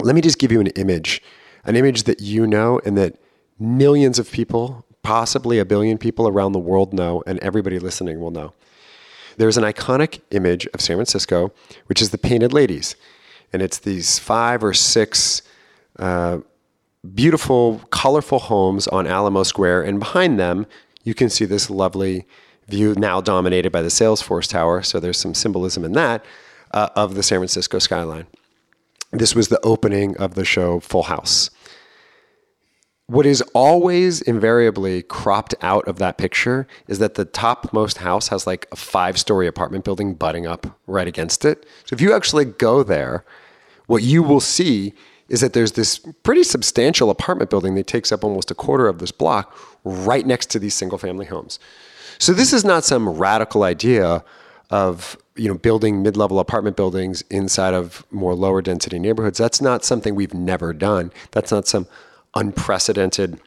[0.00, 1.22] Let me just give you an image,
[1.64, 3.16] an image that you know and that
[3.58, 8.30] millions of people, possibly a billion people around the world know, and everybody listening will
[8.30, 8.52] know.
[9.36, 11.52] There's an iconic image of San Francisco,
[11.86, 12.96] which is the Painted Ladies.
[13.52, 15.42] And it's these five or six
[15.98, 16.38] uh,
[17.14, 19.82] beautiful, colorful homes on Alamo Square.
[19.82, 20.66] And behind them,
[21.04, 22.26] you can see this lovely
[22.68, 24.82] view now dominated by the Salesforce Tower.
[24.82, 26.24] So there's some symbolism in that
[26.72, 28.26] uh, of the San Francisco skyline.
[29.12, 31.50] This was the opening of the show Full House.
[33.06, 38.46] What is always invariably cropped out of that picture is that the topmost house has
[38.46, 41.66] like a five story apartment building butting up right against it.
[41.86, 43.24] So if you actually go there,
[43.86, 44.94] what you will see
[45.28, 48.98] is that there's this pretty substantial apartment building that takes up almost a quarter of
[48.98, 51.58] this block right next to these single family homes.
[52.18, 54.22] So this is not some radical idea
[54.70, 59.38] of you know building mid-level apartment buildings inside of more lower density neighborhoods.
[59.38, 61.12] That's not something we've never done.
[61.30, 61.86] That's not some
[62.34, 63.40] unprecedented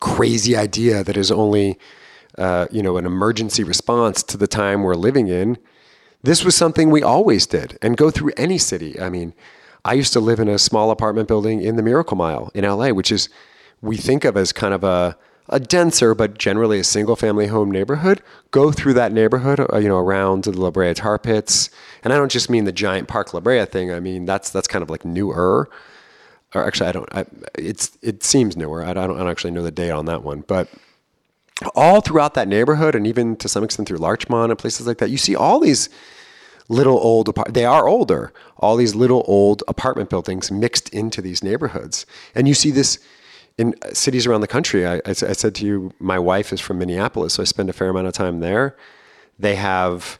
[0.00, 1.78] crazy idea that is only
[2.38, 5.58] uh, you know an emergency response to the time we're living in.
[6.22, 8.98] This was something we always did and go through any city.
[8.98, 9.34] I mean,
[9.84, 12.88] I used to live in a small apartment building in the Miracle Mile in LA,
[12.88, 13.28] which is
[13.82, 15.16] we think of as kind of a
[15.48, 18.22] a denser but generally a single family home neighborhood.
[18.50, 21.70] Go through that neighborhood, uh, you know, around the La Brea tar pits,
[22.02, 23.92] and I don't just mean the giant Park La Brea thing.
[23.92, 25.68] I mean that's that's kind of like newer.
[26.54, 27.08] Or actually, I don't.
[27.12, 27.24] I,
[27.58, 28.84] it's it seems newer.
[28.84, 30.68] I don't, I don't actually know the date on that one, but
[31.74, 35.10] all throughout that neighborhood, and even to some extent through Larchmont and places like that,
[35.10, 35.88] you see all these
[36.68, 42.06] little old they are older all these little old apartment buildings mixed into these neighborhoods
[42.34, 42.98] and you see this
[43.56, 46.78] in cities around the country I, I, I said to you my wife is from
[46.78, 48.76] minneapolis so i spend a fair amount of time there.
[49.38, 50.18] They have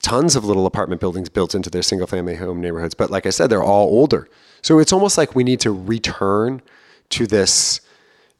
[0.00, 3.30] tons of little apartment buildings built into their single family home neighborhoods but like i
[3.30, 4.28] said they're all older.
[4.62, 6.62] So it's almost like we need to return
[7.10, 7.80] to this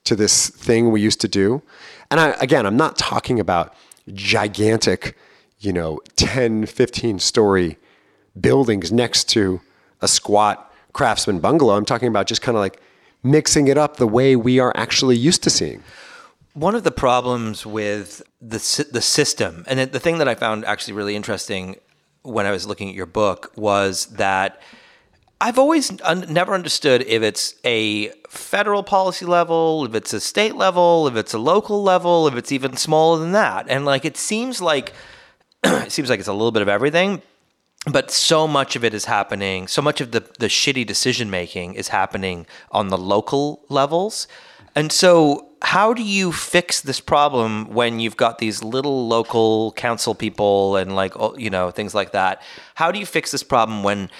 [0.04, 1.62] to this thing we used to do.
[2.10, 3.74] And I, again i'm not talking about
[4.14, 5.16] gigantic
[5.60, 7.76] you know 10 15 story
[8.40, 9.60] buildings next to
[10.00, 11.76] a squat craftsman bungalow.
[11.76, 12.80] I'm talking about just kind of like
[13.22, 15.82] mixing it up the way we are actually used to seeing
[16.54, 20.94] One of the problems with the the system, and the thing that I found actually
[20.94, 21.76] really interesting
[22.22, 24.60] when I was looking at your book was that
[25.40, 30.56] I've always un- never understood if it's a federal policy level, if it's a state
[30.56, 33.66] level, if it's a local level, if it's even smaller than that.
[33.68, 34.92] And like it seems like
[35.64, 37.22] it seems like it's a little bit of everything,
[37.92, 39.68] but so much of it is happening.
[39.68, 44.28] So much of the the shitty decision making is happening on the local levels.
[44.74, 50.14] And so how do you fix this problem when you've got these little local council
[50.14, 52.42] people and like you know things like that?
[52.74, 54.10] How do you fix this problem when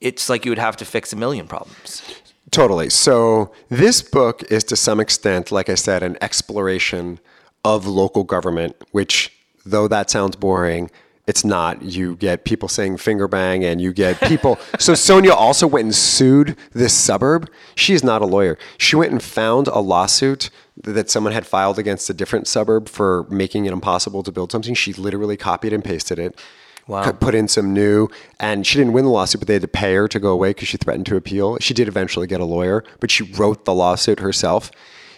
[0.00, 2.02] it's like you would have to fix a million problems?
[2.50, 2.90] Totally.
[2.90, 7.18] So this book is to some extent, like I said, an exploration
[7.64, 9.32] of local government, which
[9.64, 10.90] though that sounds boring,
[11.26, 11.82] it's not.
[11.82, 14.58] You get people saying finger bang and you get people.
[14.78, 17.48] so Sonja also went and sued this suburb.
[17.74, 18.58] She is not a lawyer.
[18.76, 20.50] She went and found a lawsuit
[20.82, 24.74] that someone had filed against a different suburb for making it impossible to build something.
[24.74, 26.38] She literally copied and pasted it.
[26.86, 27.10] Wow.
[27.12, 28.08] Put in some new,
[28.38, 30.50] and she didn't win the lawsuit, but they had to pay her to go away
[30.50, 31.56] because she threatened to appeal.
[31.58, 34.70] She did eventually get a lawyer, but she wrote the lawsuit herself.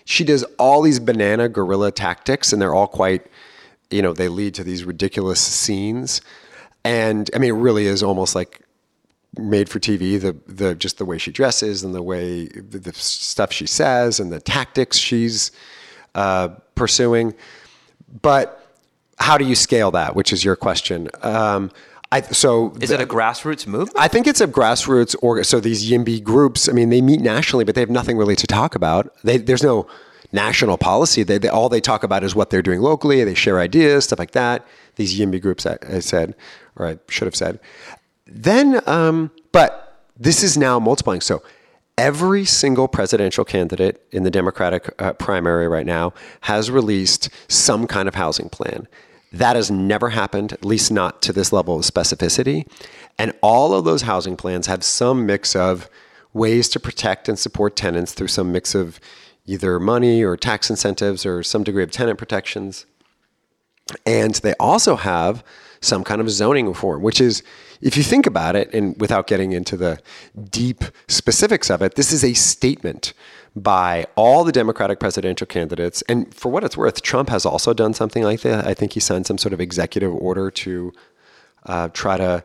[0.04, 3.26] She does all these banana guerrilla tactics, and they're all quite
[3.90, 6.20] you know, they lead to these ridiculous scenes.
[6.84, 8.62] And I mean, it really is almost like
[9.38, 10.20] made for TV.
[10.20, 14.20] The the just the way she dresses and the way the, the stuff she says
[14.20, 15.50] and the tactics she's
[16.14, 17.34] uh, pursuing.
[18.22, 18.62] But
[19.18, 20.14] how do you scale that?
[20.14, 21.08] Which is your question.
[21.22, 21.70] Um,
[22.12, 23.98] I, so is it a grassroots movement?
[23.98, 25.44] I think it's a grassroots org.
[25.44, 28.46] So these YIMBY groups, I mean, they meet nationally, but they have nothing really to
[28.46, 29.12] talk about.
[29.24, 29.88] They, there's no
[30.32, 31.22] national policy.
[31.22, 33.24] They, they, all they talk about is what they're doing locally.
[33.24, 34.66] They share ideas, stuff like that.
[34.96, 36.34] These YIMBY groups, I, I said,
[36.76, 37.60] or I should have said.
[38.26, 41.20] Then, um, but this is now multiplying.
[41.20, 41.42] So
[41.98, 46.12] every single presidential candidate in the Democratic uh, primary right now
[46.42, 48.86] has released some kind of housing plan.
[49.32, 52.66] That has never happened, at least not to this level of specificity.
[53.18, 55.88] And all of those housing plans have some mix of
[56.32, 59.00] ways to protect and support tenants through some mix of
[59.46, 62.86] either money or tax incentives or some degree of tenant protections.
[64.04, 65.44] And they also have
[65.80, 67.42] some kind of zoning reform, which is,
[67.80, 70.00] if you think about it, and without getting into the
[70.50, 73.12] deep specifics of it, this is a statement
[73.54, 76.02] by all the Democratic presidential candidates.
[76.08, 78.66] And for what it's worth, Trump has also done something like that.
[78.66, 80.92] I think he signed some sort of executive order to
[81.64, 82.44] uh, try to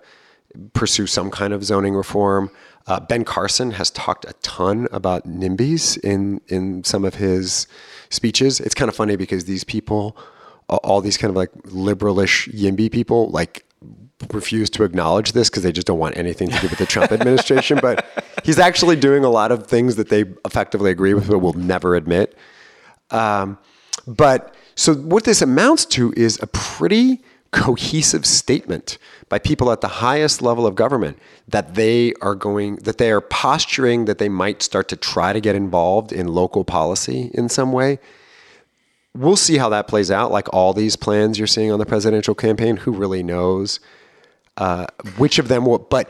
[0.73, 2.51] pursue some kind of zoning reform.
[2.87, 7.67] Uh, ben Carson has talked a ton about NIMBYs in in some of his
[8.09, 8.59] speeches.
[8.59, 10.17] It's kind of funny because these people,
[10.67, 13.65] all these kind of like liberalish YIMBY people, like
[14.31, 17.11] refuse to acknowledge this because they just don't want anything to do with the Trump
[17.17, 17.79] administration.
[17.81, 18.05] But
[18.43, 21.95] he's actually doing a lot of things that they effectively agree with, but will never
[21.95, 22.37] admit.
[23.09, 23.57] Um,
[24.07, 29.87] but so what this amounts to is a pretty cohesive statement by people at the
[29.87, 34.61] highest level of government that they are going that they are posturing that they might
[34.61, 37.99] start to try to get involved in local policy in some way
[39.13, 42.33] we'll see how that plays out like all these plans you're seeing on the presidential
[42.33, 43.81] campaign who really knows
[44.55, 44.85] uh,
[45.17, 46.09] which of them will but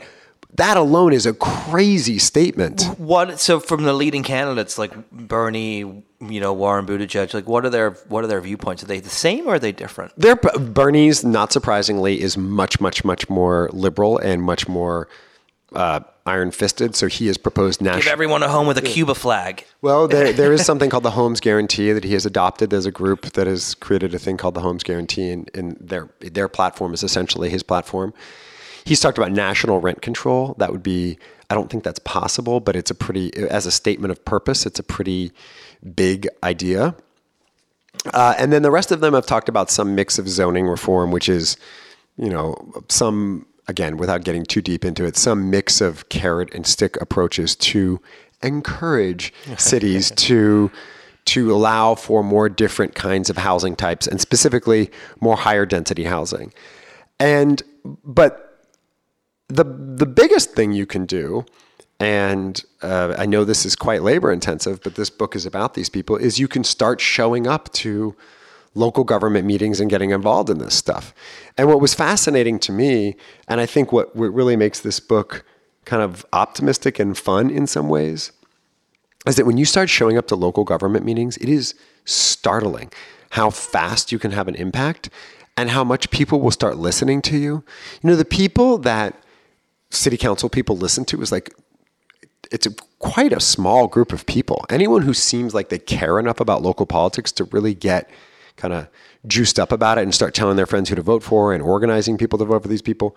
[0.54, 2.84] that alone is a crazy statement.
[2.98, 7.70] What so from the leading candidates like Bernie, you know Warren Buttigieg, like what are
[7.70, 8.82] their what are their viewpoints?
[8.82, 10.12] Are they the same or are they different?
[10.16, 15.08] They're, Bernie's, not surprisingly, is much much much more liberal and much more
[15.74, 16.94] uh, iron fisted.
[16.94, 18.02] So he has proposed national.
[18.02, 19.64] Give everyone a home with a Cuba flag.
[19.80, 22.70] Well, there, there is something called the Homes Guarantee that he has adopted.
[22.70, 26.10] There's a group that has created a thing called the Homes Guarantee, and, and their
[26.20, 28.14] their platform is essentially his platform.
[28.84, 30.54] He's talked about national rent control.
[30.58, 31.18] That would be,
[31.52, 34.78] I don't think that's possible, but it's a pretty, as a statement of purpose, it's
[34.78, 35.32] a pretty
[35.94, 36.94] big idea.
[38.14, 41.10] Uh, and then the rest of them have talked about some mix of zoning reform,
[41.10, 41.58] which is,
[42.16, 42.56] you know,
[42.88, 47.54] some, again, without getting too deep into it, some mix of carrot and stick approaches
[47.56, 48.00] to
[48.42, 50.70] encourage cities to
[51.26, 56.50] to allow for more different kinds of housing types and specifically more higher density housing.
[57.20, 57.62] And
[58.06, 58.51] but
[59.52, 61.44] the the biggest thing you can do,
[62.00, 65.88] and uh, I know this is quite labor intensive, but this book is about these
[65.88, 68.16] people, is you can start showing up to
[68.74, 71.14] local government meetings and getting involved in this stuff.
[71.58, 75.44] And what was fascinating to me, and I think what, what really makes this book
[75.84, 78.32] kind of optimistic and fun in some ways,
[79.26, 81.74] is that when you start showing up to local government meetings, it is
[82.04, 82.90] startling
[83.30, 85.10] how fast you can have an impact
[85.56, 87.62] and how much people will start listening to you.
[88.02, 89.14] You know, the people that
[89.92, 91.54] city council people listen to is like
[92.50, 94.64] it's a, quite a small group of people.
[94.68, 98.10] Anyone who seems like they care enough about local politics to really get
[98.56, 98.88] kind of
[99.26, 102.18] juiced up about it and start telling their friends who to vote for and organizing
[102.18, 103.16] people to vote for these people,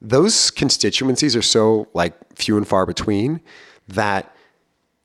[0.00, 3.40] those constituencies are so like few and far between
[3.88, 4.34] that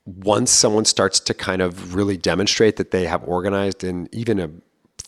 [0.04, 4.50] once someone starts to kind of really demonstrate that they have organized in even a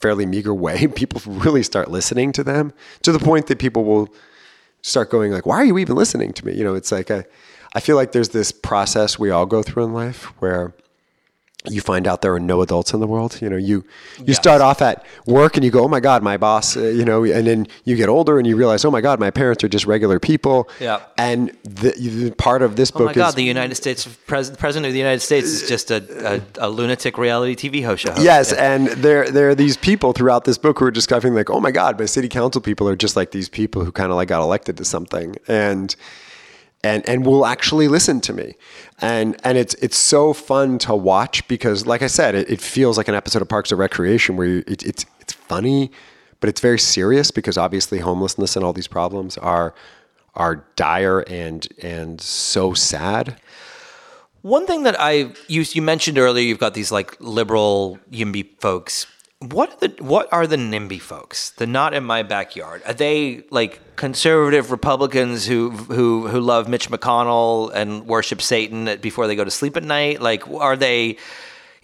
[0.00, 2.72] fairly meager way, people really start listening to them
[3.02, 4.08] to the point that people will
[4.82, 7.24] start going like, "Why are you even listening to me?" You know, it's like a,
[7.74, 10.72] I feel like there's this process we all go through in life where
[11.68, 13.38] you find out there are no adults in the world.
[13.42, 13.84] You know, you
[14.18, 14.36] you Yes.
[14.38, 17.22] start off at work and you go, "Oh my God, my boss," uh, you know,
[17.24, 19.84] and then you get older and you realize, "Oh my God, my parents are just
[19.86, 21.00] regular people." Yeah.
[21.18, 23.28] And the, the part of this Oh book Oh my God!
[23.30, 26.00] is The United States pres- president of the United States is just a,
[26.36, 28.14] a, a lunatic reality TV host show.
[28.18, 28.72] Yes, Yeah.
[28.74, 31.72] and there there are these people throughout this book who are discovering like, oh my
[31.72, 34.40] God, my city council people are just like these people who kind of like got
[34.42, 35.94] elected to something, and
[36.82, 38.54] and and will actually listen to me,
[39.00, 42.96] and and it's it's so fun to watch because, like I said, it, it feels
[42.96, 45.90] like an episode of Parks and Recreation where you, it, it's it's funny,
[46.40, 49.74] but it's very serious because obviously homelessness and all these problems are
[50.34, 53.40] are dire and and so sad.
[54.42, 59.06] One thing that I you you mentioned earlier, you've got these like liberal YIMBY folks.
[59.40, 61.50] What are the what are the NIMBY folks?
[61.52, 62.82] The not in my backyard.
[62.84, 69.26] Are they like conservative Republicans who who who love Mitch McConnell and worship Satan before
[69.26, 70.20] they go to sleep at night?
[70.20, 71.16] Like, are they?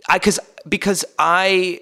[0.07, 0.38] I because
[0.68, 1.80] because I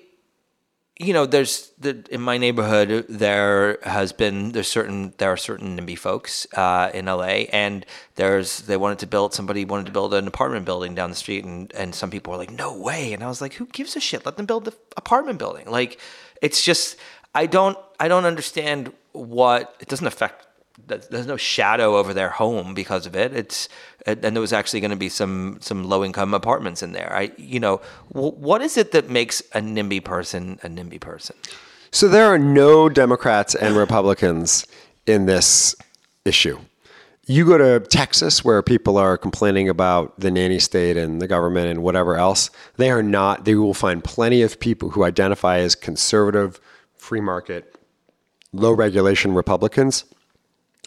[0.99, 5.77] you know, there's the, in my neighborhood there has been there's certain there are certain
[5.77, 7.85] NIMBY folks uh, in LA, and
[8.15, 11.45] there's they wanted to build somebody wanted to build an apartment building down the street,
[11.45, 14.01] and and some people were like, no way, and I was like, who gives a
[14.01, 14.25] shit?
[14.25, 15.69] Let them build the apartment building.
[15.69, 15.99] Like,
[16.41, 16.97] it's just
[17.35, 20.47] I don't I don't understand what it doesn't affect.
[20.87, 23.35] There's no shadow over their home because of it.
[23.35, 23.69] It's
[24.07, 27.13] and there was actually going to be some some low income apartments in there.
[27.15, 27.79] I you know
[28.09, 31.37] wh- what is it that makes a NIMBY person a NIMBY person?
[31.91, 34.67] So there are no Democrats and Republicans
[35.07, 35.77] in this
[36.25, 36.59] issue.
[37.27, 41.69] You go to Texas where people are complaining about the nanny state and the government
[41.69, 42.51] and whatever else.
[42.77, 46.61] They are not, they will find plenty of people who identify as conservative,
[46.97, 47.79] free market,
[48.53, 50.05] low regulation Republicans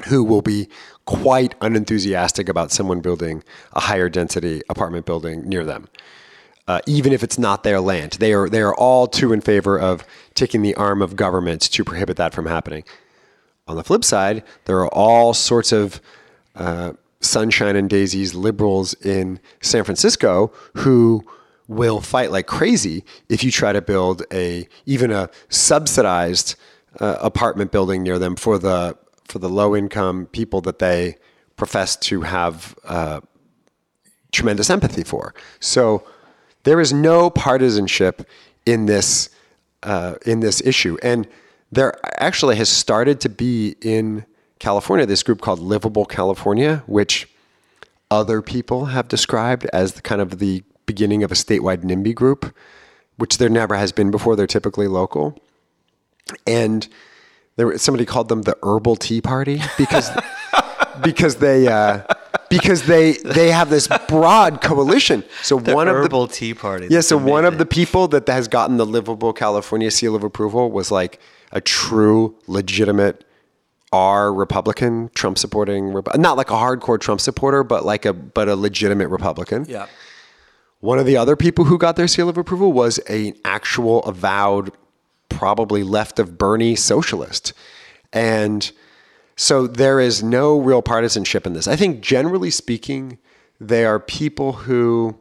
[0.06, 0.70] who will be
[1.08, 3.44] quite unenthusiastic about someone building
[3.74, 5.88] a higher density apartment building near them
[6.68, 8.14] uh, even if it's not their land.
[8.14, 11.84] They are they are all too in favor of taking the arm of government to
[11.84, 12.84] prohibit that from happening.
[13.68, 16.02] On the flip side, there are all sorts of
[16.56, 21.26] uh, sunshine and daisies liberals in San Francisco who
[21.68, 26.56] will fight like crazy if you try to build a even a subsidized
[27.00, 28.98] uh, apartment building near them for the
[29.28, 31.18] for the low income people that they
[31.56, 33.20] profess to have uh,
[34.32, 35.34] tremendous empathy for.
[35.60, 36.04] So
[36.64, 38.28] there is no partisanship
[38.66, 39.30] in this
[39.84, 41.28] uh, in this issue, and
[41.72, 44.26] there actually has started to be in
[44.60, 47.28] California this group called Livable California, which
[48.10, 52.56] other people have described as the kind of the beginning of a statewide NIMBY group,
[53.18, 54.36] which there never has been before.
[54.36, 55.40] They're typically local,
[56.46, 56.88] and
[57.58, 60.10] there somebody called them the Herbal Tea Party because
[61.04, 62.04] because they uh,
[62.50, 65.24] because they they have this broad coalition.
[65.44, 66.88] So one of the Tea Party.
[66.90, 70.72] yeah, so one of the people that has gotten the livable California seal of approval
[70.72, 71.20] was like
[71.52, 73.26] a true, legitimate
[73.92, 78.56] R Republican, Trump supporting, not like a hardcore Trump supporter, but like a but a
[78.56, 79.66] legitimate Republican.
[79.68, 79.88] yeah.
[80.80, 84.72] One of the other people who got their seal of approval was an actual avowed,
[85.30, 87.54] probably left of Bernie socialist.
[88.14, 88.72] And
[89.36, 91.68] so there is no real partisanship in this.
[91.68, 93.18] I think generally speaking,
[93.60, 95.18] they are people who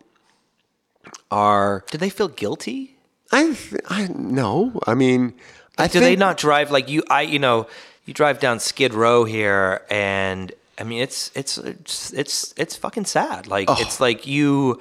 [1.31, 2.97] are Do they feel guilty?
[3.33, 4.81] I th- I no.
[4.87, 5.35] I mean,
[5.79, 7.03] I Do think they not drive like you?
[7.11, 7.67] I you know
[8.05, 13.07] you drive down Skid Row here, and I mean it's it's it's it's, it's fucking
[13.07, 13.47] sad.
[13.49, 14.81] Like it's like you,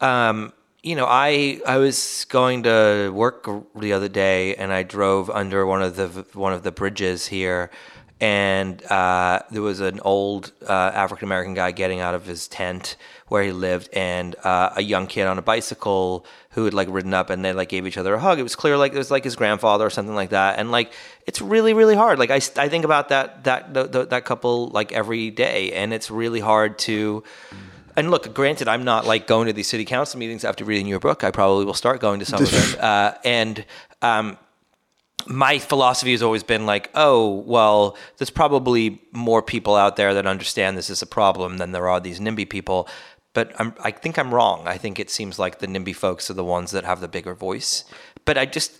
[0.00, 0.52] um,
[0.82, 5.66] you know, I I was going to work the other day, and I drove under
[5.66, 7.70] one of the one of the bridges here.
[8.22, 12.96] And uh, there was an old uh, African American guy getting out of his tent
[13.28, 17.14] where he lived, and uh, a young kid on a bicycle who had like ridden
[17.14, 18.38] up, and they like gave each other a hug.
[18.38, 20.92] It was clear like it was like his grandfather or something like that, and like
[21.26, 22.18] it's really really hard.
[22.18, 25.92] Like I, I think about that that the, the, that couple like every day, and
[25.92, 27.22] it's really hard to.
[28.00, 31.00] And look, granted, I'm not like going to these city council meetings after reading your
[31.00, 31.22] book.
[31.22, 33.64] I probably will start going to some of them, uh, and.
[34.00, 34.38] Um,
[35.26, 40.26] my philosophy has always been like, oh, well, there's probably more people out there that
[40.26, 42.88] understand this is a problem than there are these NIMBY people.
[43.34, 44.66] But I'm, I think I'm wrong.
[44.66, 47.34] I think it seems like the NIMBY folks are the ones that have the bigger
[47.34, 47.84] voice.
[48.24, 48.72] But I just,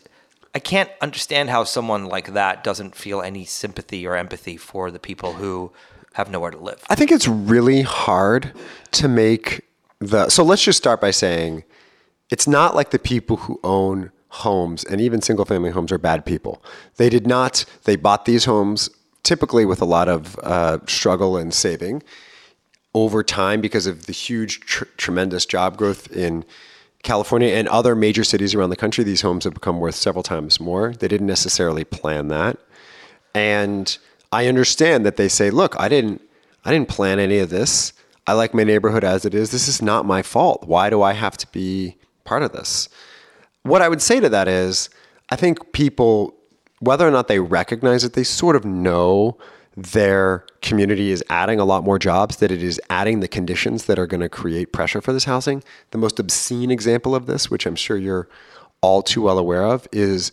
[0.55, 4.99] I can't understand how someone like that doesn't feel any sympathy or empathy for the
[4.99, 5.73] people who
[6.15, 6.85] have nowhere to live.
[6.89, 8.53] I think it's really hard
[8.93, 9.63] to make
[9.99, 10.29] the.
[10.29, 11.65] So let's just start by saying
[12.31, 16.25] it's not like the people who own homes and even single family homes are bad
[16.25, 16.63] people.
[16.97, 18.89] They did not, they bought these homes
[19.23, 22.03] typically with a lot of uh, struggle and saving
[22.95, 26.45] over time because of the huge, tr- tremendous job growth in
[27.03, 29.03] California and other major cities around the country.
[29.05, 30.93] These homes have become worth several times more.
[30.93, 32.59] They didn't necessarily plan that.
[33.35, 33.97] And
[34.33, 36.23] I understand that they say, look, I didn't,
[36.65, 37.93] I didn't plan any of this.
[38.27, 39.51] I like my neighborhood as it is.
[39.51, 40.65] This is not my fault.
[40.67, 42.89] Why do I have to be part of this?
[43.63, 44.89] What I would say to that is,
[45.31, 46.35] I think people,
[46.79, 49.37] whether or not they recognize it, they sort of know
[49.77, 53.99] their community is adding a lot more jobs, that it is adding the conditions that
[53.99, 55.63] are going to create pressure for this housing.
[55.91, 58.29] The most obscene example of this, which I'm sure you're
[58.81, 60.33] all too well aware of, is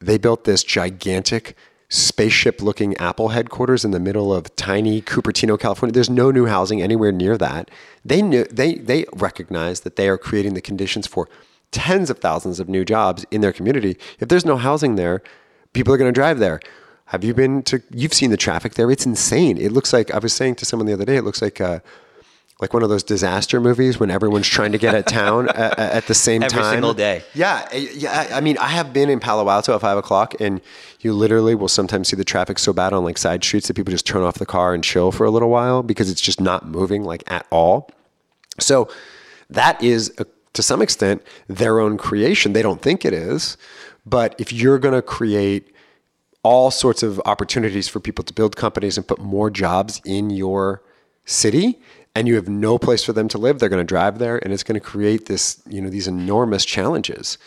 [0.00, 1.56] they built this gigantic
[1.90, 5.92] spaceship looking Apple headquarters in the middle of tiny Cupertino, California.
[5.92, 7.70] There's no new housing anywhere near that.
[8.04, 11.28] They knew they they recognize that they are creating the conditions for
[11.70, 13.96] tens of thousands of new jobs in their community.
[14.20, 15.22] If there's no housing there,
[15.72, 16.60] people are going to drive there.
[17.06, 17.82] Have you been to?
[17.90, 18.90] You've seen the traffic there.
[18.90, 19.56] It's insane.
[19.56, 21.16] It looks like I was saying to someone the other day.
[21.16, 21.80] It looks like uh,
[22.60, 26.06] like one of those disaster movies when everyone's trying to get at town at, at,
[26.06, 26.64] the same Every time.
[26.64, 27.22] Every single day.
[27.34, 28.28] Yeah, yeah.
[28.32, 30.60] I mean, I have been in Palo Alto at five o'clock, and
[31.00, 33.92] you literally will sometimes see the traffic so bad on like side streets that people
[33.92, 36.66] just turn off the car and chill for a little while because it's just not
[36.66, 37.90] moving like at all.
[38.58, 38.88] So
[39.50, 42.54] that is a, to some extent their own creation.
[42.54, 43.56] They don't think it is,
[44.04, 45.72] but if you're going to create
[46.42, 50.82] all sorts of opportunities for people to build companies and put more jobs in your
[51.24, 51.78] city
[52.18, 54.52] and you have no place for them to live they're going to drive there and
[54.52, 57.38] it's going to create this you know these enormous challenges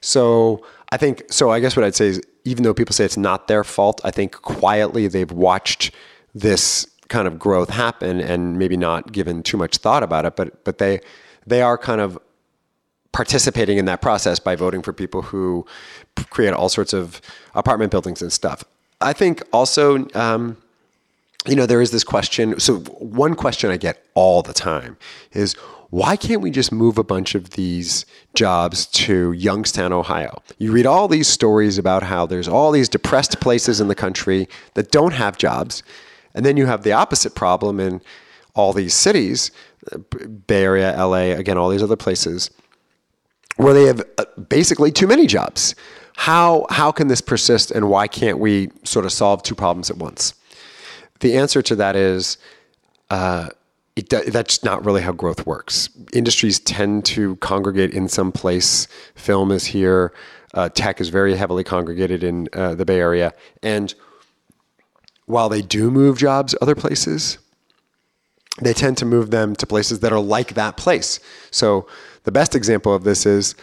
[0.00, 3.16] so i think so i guess what i'd say is even though people say it's
[3.16, 5.90] not their fault i think quietly they've watched
[6.34, 10.64] this kind of growth happen and maybe not given too much thought about it but
[10.64, 10.98] but they
[11.46, 12.18] they are kind of
[13.12, 15.64] participating in that process by voting for people who
[16.30, 17.20] create all sorts of
[17.54, 18.64] apartment buildings and stuff.
[19.00, 20.56] I think also, um,
[21.46, 22.58] you know, there is this question.
[22.58, 24.96] So, one question I get all the time
[25.32, 25.54] is
[25.90, 30.42] why can't we just move a bunch of these jobs to Youngstown, Ohio?
[30.58, 34.48] You read all these stories about how there's all these depressed places in the country
[34.74, 35.82] that don't have jobs.
[36.34, 38.00] And then you have the opposite problem in
[38.54, 39.52] all these cities,
[40.46, 42.50] Bay Area, LA, again, all these other places
[43.56, 45.74] where they have uh, basically too many jobs.
[46.16, 49.96] How, how can this persist and why can't we sort of solve two problems at
[49.96, 50.34] once?
[51.20, 52.38] The answer to that is
[53.10, 53.48] uh,
[53.96, 55.88] it, that's not really how growth works.
[56.12, 58.88] Industries tend to congregate in some place.
[59.14, 60.12] Film is here.
[60.52, 63.32] Uh, tech is very heavily congregated in uh, the Bay Area.
[63.62, 63.94] And
[65.26, 67.38] while they do move jobs other places,
[68.60, 71.18] they tend to move them to places that are like that place.
[71.50, 71.88] So
[72.24, 73.54] the best example of this is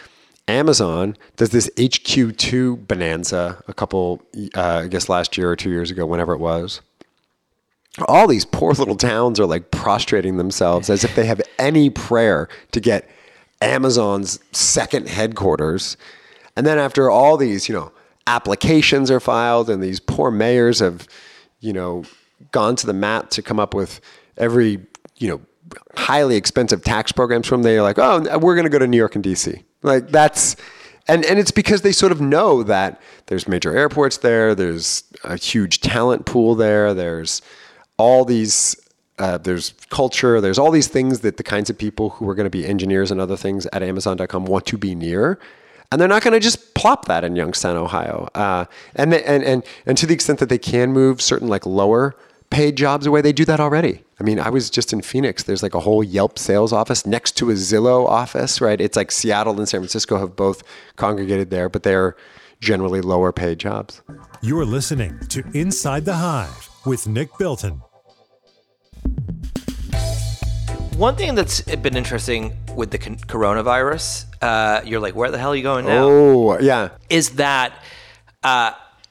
[0.48, 4.22] Amazon does this HQ2 bonanza a couple,
[4.54, 6.80] uh, I guess last year or two years ago, whenever it was.
[8.08, 12.48] All these poor little towns are like prostrating themselves as if they have any prayer
[12.72, 13.08] to get
[13.60, 15.96] Amazon's second headquarters.
[16.56, 17.92] And then after all these, you know,
[18.26, 21.06] applications are filed and these poor mayors have,
[21.60, 22.04] you know,
[22.50, 24.00] gone to the mat to come up with
[24.36, 24.80] every,
[25.16, 25.40] you know,
[25.96, 29.14] highly expensive tax programs from they're like oh we're going to go to new york
[29.14, 30.56] and dc like that's
[31.08, 35.36] and and it's because they sort of know that there's major airports there there's a
[35.36, 37.42] huge talent pool there there's
[38.02, 38.76] all these
[39.18, 42.50] uh, there's culture there's all these things that the kinds of people who are going
[42.52, 45.38] to be engineers and other things at amazon.com want to be near
[45.90, 48.64] and they're not going to just plop that in youngstown ohio uh,
[48.96, 52.16] and, and and and to the extent that they can move certain like lower
[52.52, 53.22] paid jobs away.
[53.22, 54.04] They do that already.
[54.20, 55.42] I mean, I was just in Phoenix.
[55.42, 58.80] There's like a whole Yelp sales office next to a Zillow office, right?
[58.80, 60.62] It's like Seattle and San Francisco have both
[60.96, 62.14] congregated there, but they're
[62.60, 64.02] generally lower paid jobs.
[64.42, 67.82] You're listening to Inside the Hive with Nick Bilton.
[71.02, 75.56] One thing that's been interesting with the coronavirus, uh, you're like, where the hell are
[75.56, 76.04] you going now?
[76.04, 76.90] Oh, yeah.
[77.10, 77.72] Is that
[78.44, 78.70] uh,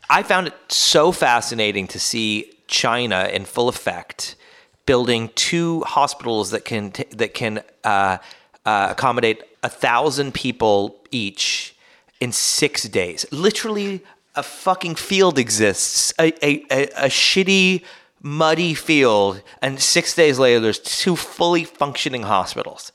[0.10, 4.38] I found it so fascinating to see China in full effect,
[4.86, 8.20] building two hospitals that can t- that can uh,
[8.66, 11.76] uh, accommodate a thousand people each
[12.22, 13.26] in six days.
[13.34, 14.02] Literally,
[14.34, 17.84] a fucking field exists, a, a, a, a shitty,
[18.22, 22.92] muddy field, and six days later, there's two fully functioning hospitals.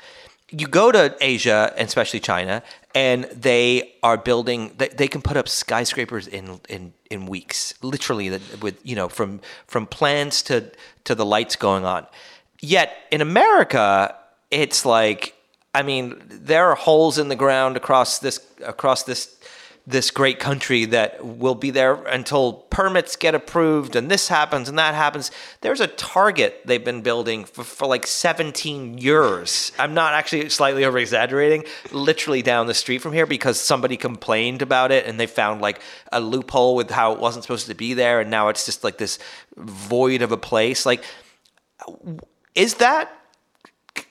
[0.50, 2.62] You go to Asia, and especially China,
[2.94, 4.72] and they are building.
[4.78, 8.30] They, they can put up skyscrapers in in in weeks, literally.
[8.60, 10.70] With you know from from plans to
[11.04, 12.06] to the lights going on.
[12.60, 14.14] Yet in America,
[14.50, 15.34] it's like
[15.74, 19.36] I mean, there are holes in the ground across this across this
[19.88, 24.76] this great country that will be there until permits get approved and this happens and
[24.76, 25.30] that happens.
[25.60, 29.70] There's a target they've been building for, for like 17 years.
[29.78, 34.60] I'm not actually slightly over exaggerating, literally down the street from here because somebody complained
[34.60, 35.80] about it and they found like
[36.10, 38.20] a loophole with how it wasn't supposed to be there.
[38.20, 39.20] And now it's just like this
[39.56, 40.84] void of a place.
[40.84, 41.04] Like,
[42.56, 43.12] is that,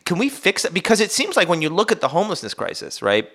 [0.06, 0.74] can we fix it?
[0.74, 3.30] Because it seems like when you look at the homelessness crisis, right?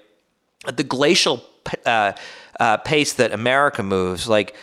[0.66, 1.42] The glacial
[1.86, 2.12] uh,
[2.58, 4.54] uh, pace that America moves, like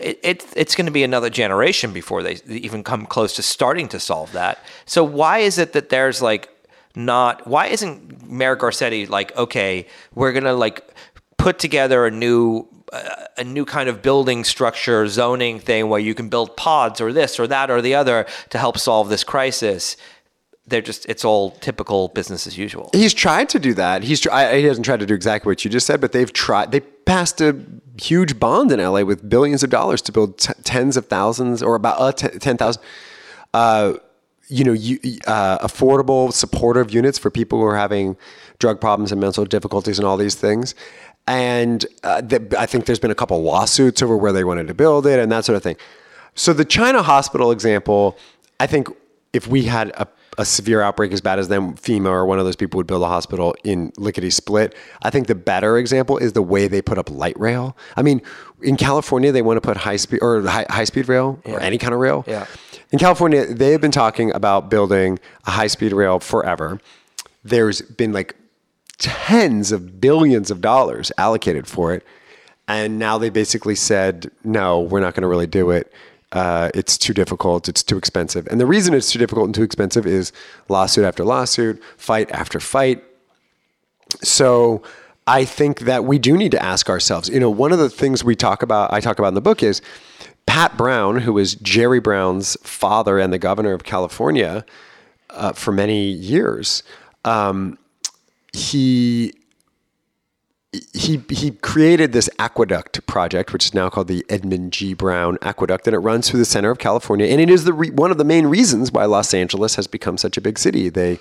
[0.00, 3.88] it, it it's going to be another generation before they even come close to starting
[3.88, 4.58] to solve that.
[4.86, 6.48] So why is it that there's like
[6.96, 7.46] not?
[7.46, 10.82] Why isn't Mayor Garcetti like okay, we're gonna like
[11.36, 16.14] put together a new uh, a new kind of building structure zoning thing where you
[16.14, 19.96] can build pods or this or that or the other to help solve this crisis
[20.66, 22.90] they're just it's all typical business as usual.
[22.92, 24.02] He's tried to do that.
[24.02, 26.72] He's he hasn't tried to do exactly what you just said, but they've tried.
[26.72, 27.56] They passed a
[28.00, 31.74] huge bond in LA with billions of dollars to build t- tens of thousands or
[31.74, 32.82] about uh, ten thousand.
[33.52, 33.94] Uh,
[34.48, 38.16] you know, you, uh, affordable, supportive units for people who are having
[38.58, 40.74] drug problems and mental difficulties and all these things.
[41.26, 42.20] And uh,
[42.58, 45.32] I think there's been a couple lawsuits over where they wanted to build it and
[45.32, 45.76] that sort of thing.
[46.34, 48.18] So the China hospital example,
[48.60, 48.88] I think
[49.32, 50.06] if we had a
[50.38, 53.02] a severe outbreak as bad as them, FEMA or one of those people would build
[53.02, 54.74] a hospital in lickety split.
[55.02, 57.76] I think the better example is the way they put up light rail.
[57.96, 58.22] I mean,
[58.62, 61.52] in California, they want to put high speed or high, high speed rail yeah.
[61.54, 62.24] or any kind of rail.
[62.26, 62.46] Yeah.
[62.90, 66.80] In California, they have been talking about building a high speed rail forever.
[67.42, 68.34] There's been like
[68.98, 72.04] tens of billions of dollars allocated for it.
[72.66, 75.92] And now they basically said, no, we're not going to really do it
[76.34, 78.46] uh, it's too difficult, it's too expensive.
[78.48, 80.32] And the reason it's too difficult and too expensive is
[80.68, 83.02] lawsuit after lawsuit, fight after fight.
[84.22, 84.82] So
[85.28, 88.24] I think that we do need to ask ourselves, you know, one of the things
[88.24, 89.80] we talk about, I talk about in the book is
[90.46, 94.66] Pat Brown, who was Jerry Brown's father and the governor of California
[95.30, 96.82] uh, for many years.
[97.24, 97.78] Um,
[98.52, 99.34] he
[100.92, 104.94] he he created this aqueduct project, which is now called the Edmund G.
[104.94, 107.90] Brown Aqueduct, and it runs through the center of California, and it is the re-
[107.90, 110.88] one of the main reasons why Los Angeles has become such a big city.
[110.88, 111.18] They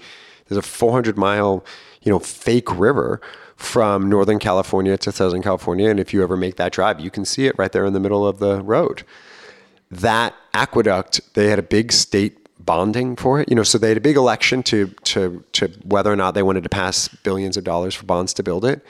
[0.47, 1.64] there's a 400 mile,
[2.01, 3.22] you know, fake river
[3.56, 7.26] from Northern California to Southern California, and if you ever make that drive, you can
[7.26, 9.04] see it right there in the middle of the road.
[9.89, 13.49] That aqueduct, they had a big state bonding for it.
[13.49, 16.43] You know, so they had a big election to to to whether or not they
[16.43, 18.84] wanted to pass billions of dollars for bonds to build it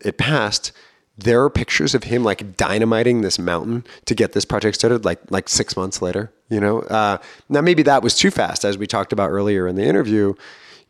[0.00, 0.72] it passed,
[1.18, 5.20] there are pictures of him like dynamiting this mountain to get this project started like
[5.30, 6.80] like six months later you know?
[6.80, 7.16] Uh,
[7.48, 10.34] now maybe that was too fast as we talked about earlier in the interview.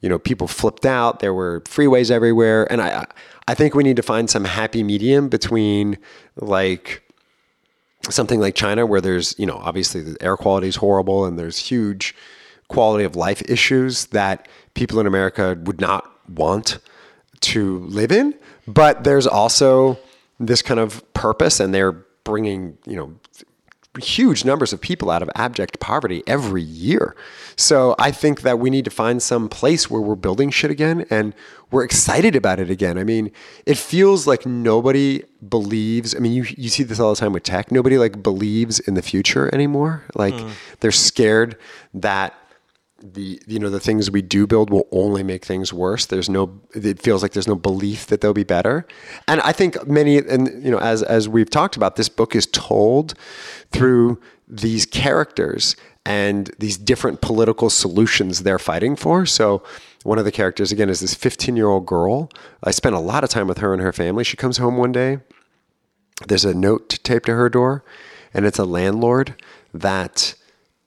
[0.01, 3.05] You know people flipped out there were freeways everywhere and i
[3.46, 5.98] i think we need to find some happy medium between
[6.36, 7.03] like
[8.09, 11.59] something like china where there's you know obviously the air quality is horrible and there's
[11.59, 12.14] huge
[12.68, 16.78] quality of life issues that people in america would not want
[17.40, 18.34] to live in
[18.66, 19.98] but there's also
[20.38, 21.92] this kind of purpose, and they're
[22.24, 23.14] bringing, you know,
[23.98, 27.16] huge numbers of people out of abject poverty every year.
[27.56, 31.06] So I think that we need to find some place where we're building shit again
[31.11, 31.34] and
[31.72, 32.98] we're excited about it again.
[32.98, 33.32] I mean,
[33.66, 36.14] it feels like nobody believes.
[36.14, 37.72] I mean, you you see this all the time with tech.
[37.72, 40.04] Nobody like believes in the future anymore.
[40.14, 40.50] Like mm.
[40.80, 41.56] they're scared
[41.94, 42.34] that
[43.03, 46.07] the you know the things we do build will only make things worse.
[46.07, 48.86] There's no it feels like there's no belief that they'll be better.
[49.26, 52.46] And i think many and you know as as we've talked about this book is
[52.46, 53.14] told
[53.72, 59.26] through these characters and these different political solutions they're fighting for.
[59.26, 59.62] So
[60.03, 62.30] one of the characters again is this 15 year old girl.
[62.64, 64.24] I spent a lot of time with her and her family.
[64.24, 65.18] She comes home one day.
[66.26, 67.84] There's a note taped to her door
[68.34, 69.42] and it's a landlord
[69.72, 70.34] that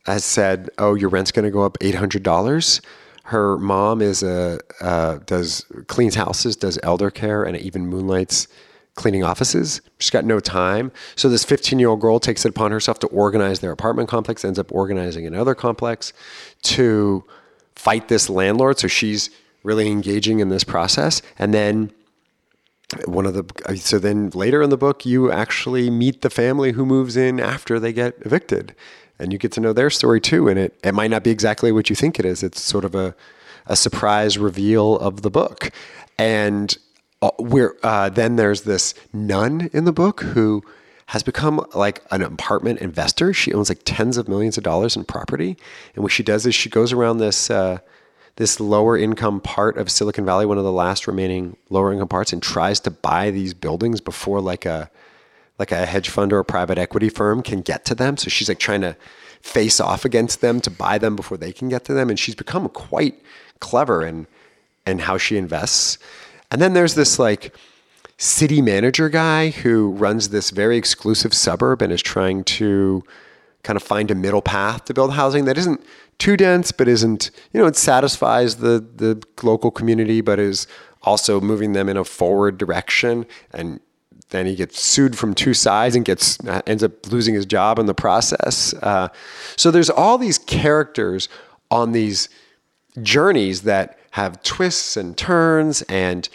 [0.05, 2.81] has said, "Oh, your rent's going to go up eight hundred dollars."
[3.25, 8.47] Her mom is a uh, does cleans houses, does elder care, and even moonlights
[8.95, 9.81] cleaning offices.
[9.99, 10.91] She's got no time.
[11.15, 14.45] So this 15 year old girl takes it upon herself to organize their apartment complex,
[14.45, 16.13] ends up organizing another complex
[16.63, 17.23] to
[17.75, 18.79] fight this landlord.
[18.79, 19.29] So she's
[19.63, 21.21] really engaging in this process.
[21.39, 21.91] And then
[23.05, 26.85] one of the, so then later in the book, you actually meet the family who
[26.85, 28.75] moves in after they get evicted
[29.23, 30.47] and you get to know their story too.
[30.47, 32.43] And it, it might not be exactly what you think it is.
[32.43, 33.15] It's sort of a,
[33.65, 35.71] a surprise reveal of the book.
[36.19, 36.77] And
[37.21, 40.61] uh, where uh, then there's this nun in the book who
[41.07, 43.33] has become like an apartment investor.
[43.33, 45.57] She owns like tens of millions of dollars in property,
[45.95, 47.79] and what she does is she goes around this uh,
[48.35, 52.33] this lower income part of Silicon Valley, one of the last remaining lower income parts,
[52.33, 54.89] and tries to buy these buildings before like a
[55.63, 58.17] like a hedge fund or a private equity firm can get to them.
[58.17, 58.95] So she's like trying to
[59.41, 62.35] face off against them to buy them before they can get to them, and she's
[62.35, 63.15] become quite
[63.59, 64.27] clever in
[64.85, 65.97] in how she invests.
[66.51, 67.55] And then there's this like
[68.17, 73.03] city manager guy who runs this very exclusive suburb and is trying to
[73.63, 75.81] kind of find a middle path to build housing that isn't
[76.19, 80.67] too dense, but isn't, you know, it satisfies the, the local community, but is
[81.03, 83.25] also moving them in a forward direction.
[83.51, 83.79] And
[84.33, 87.85] then he gets sued from two sides and gets ends up losing his job in
[87.85, 88.73] the process.
[88.81, 89.07] Uh,
[89.55, 91.29] so there's all these characters
[91.71, 92.27] on these
[93.01, 96.29] journeys that have twists and turns and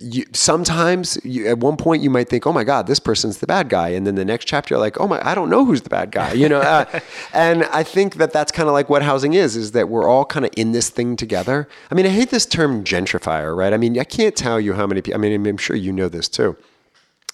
[0.00, 3.46] you, sometimes you, at one point you might think, oh my God, this person's the
[3.46, 3.90] bad guy.
[3.90, 6.10] And then the next chapter, you're like, oh my, I don't know who's the bad
[6.10, 6.60] guy, you know?
[6.60, 7.00] Uh,
[7.32, 10.24] and I think that that's kind of like what housing is, is that we're all
[10.24, 11.68] kind of in this thing together.
[11.90, 13.72] I mean, I hate this term gentrifier, right?
[13.72, 16.08] I mean, I can't tell you how many people, I mean, I'm sure you know
[16.08, 16.56] this too.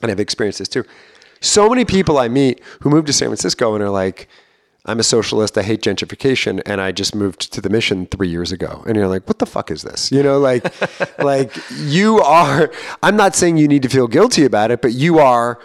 [0.00, 0.84] And I've experienced this too.
[1.40, 4.28] So many people I meet who move to San Francisco and are like,
[4.86, 5.58] I'm a socialist.
[5.58, 8.82] I hate gentrification, and I just moved to the mission three years ago.
[8.86, 10.10] And you're like, what the fuck is this?
[10.10, 10.64] You know, like,
[11.18, 12.72] like you are.
[13.02, 15.60] I'm not saying you need to feel guilty about it, but you are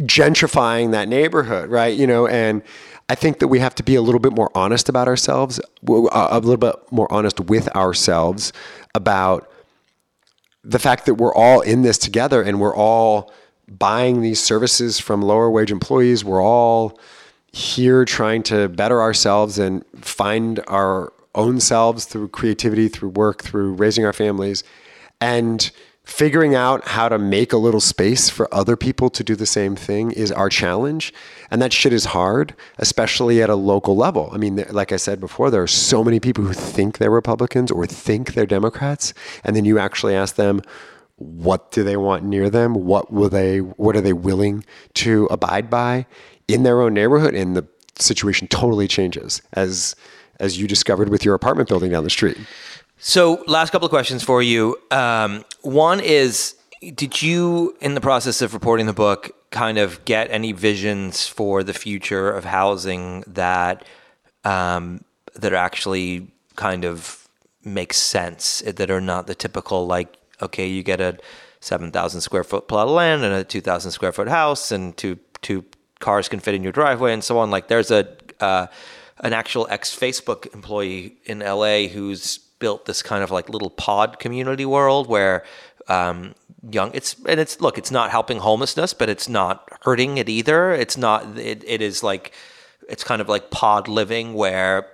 [0.00, 1.94] gentrifying that neighborhood, right?
[1.96, 2.62] You know, and
[3.10, 6.40] I think that we have to be a little bit more honest about ourselves, a
[6.40, 8.52] little bit more honest with ourselves
[8.94, 9.50] about
[10.64, 13.32] the fact that we're all in this together and we're all
[13.70, 16.24] buying these services from lower wage employees.
[16.24, 16.98] We're all
[17.52, 23.74] here trying to better ourselves and find our own selves through creativity, through work, through
[23.74, 24.64] raising our families,
[25.20, 25.70] and
[26.02, 29.76] figuring out how to make a little space for other people to do the same
[29.76, 31.12] thing is our challenge.
[31.52, 34.28] And that shit is hard, especially at a local level.
[34.32, 37.70] I mean, like I said before, there are so many people who think they're Republicans
[37.70, 39.14] or think they're Democrats.
[39.44, 40.62] And then you actually ask them,
[41.20, 42.74] what do they want near them?
[42.74, 44.64] What will they, what are they willing
[44.94, 46.06] to abide by?
[46.52, 47.66] in their own neighborhood and the
[47.96, 49.94] situation totally changes as
[50.40, 52.38] as you discovered with your apartment building down the street.
[52.96, 54.76] So, last couple of questions for you.
[54.90, 56.54] Um, one is
[56.94, 61.62] Did you, in the process of reporting the book, kind of get any visions for
[61.62, 63.84] the future of housing that
[64.44, 65.04] um,
[65.34, 67.28] that actually kind of
[67.62, 71.18] make sense, that are not the typical, like, okay, you get a
[71.60, 75.64] 7,000 square foot plot of land and a 2,000 square foot house and two, two
[75.98, 77.50] cars can fit in your driveway and so on.
[77.50, 78.08] Like there's a
[78.40, 78.66] uh,
[79.22, 84.18] an actual ex Facebook employee in LA who's built this kind of like little pod
[84.18, 85.44] community world where
[85.88, 86.34] um,
[86.70, 90.72] young it's and it's look it's not helping homelessness but it's not hurting it either
[90.72, 92.32] it's not it, it is like
[92.88, 94.86] it's kind of like pod living where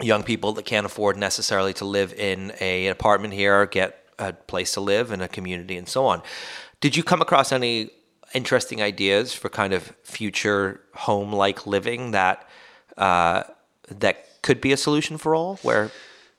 [0.00, 4.32] young people that can't afford necessarily to live in a, an apartment here get a
[4.32, 6.22] place to live and a community and so on.
[6.80, 7.90] Did you come across any
[8.34, 12.46] interesting ideas for kind of future home like living that
[12.96, 13.44] uh,
[13.88, 15.90] that could be a solution for all where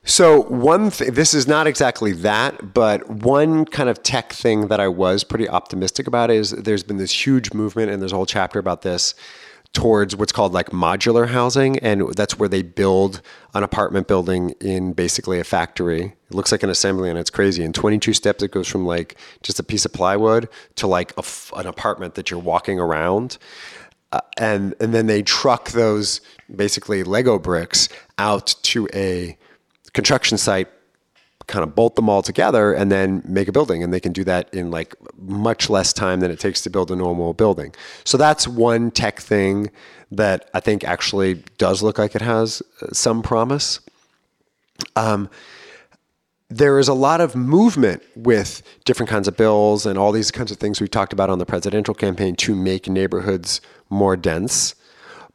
[0.04, 4.88] so one this is not exactly that but one kind of tech thing that i
[4.88, 8.58] was pretty optimistic about is there's been this huge movement and there's a whole chapter
[8.58, 9.14] about this
[9.72, 13.22] towards what's called like modular housing and that's where they build
[13.54, 16.16] an apartment building in basically a factory.
[16.28, 17.62] It looks like an assembly and it's crazy.
[17.62, 21.66] In 22 steps it goes from like just a piece of plywood to like an
[21.66, 23.38] apartment that you're walking around.
[24.12, 26.20] Uh, and and then they truck those
[26.54, 29.38] basically lego bricks out to a
[29.92, 30.68] construction site
[31.50, 34.24] kind of bolt them all together and then make a building and they can do
[34.24, 37.74] that in like much less time than it takes to build a normal building.
[38.04, 39.70] So that's one tech thing
[40.12, 43.80] that i think actually does look like it has uh, some promise.
[44.96, 45.30] Um,
[46.48, 50.50] there is a lot of movement with different kinds of bills and all these kinds
[50.50, 54.74] of things we talked about on the presidential campaign to make neighborhoods more dense.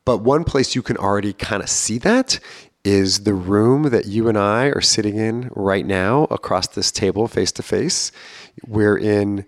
[0.03, 2.39] But one place you can already kind of see that
[2.85, 7.27] is the room that you and I are sitting in right now across this table
[7.27, 8.11] face to face.
[8.65, 9.45] We're in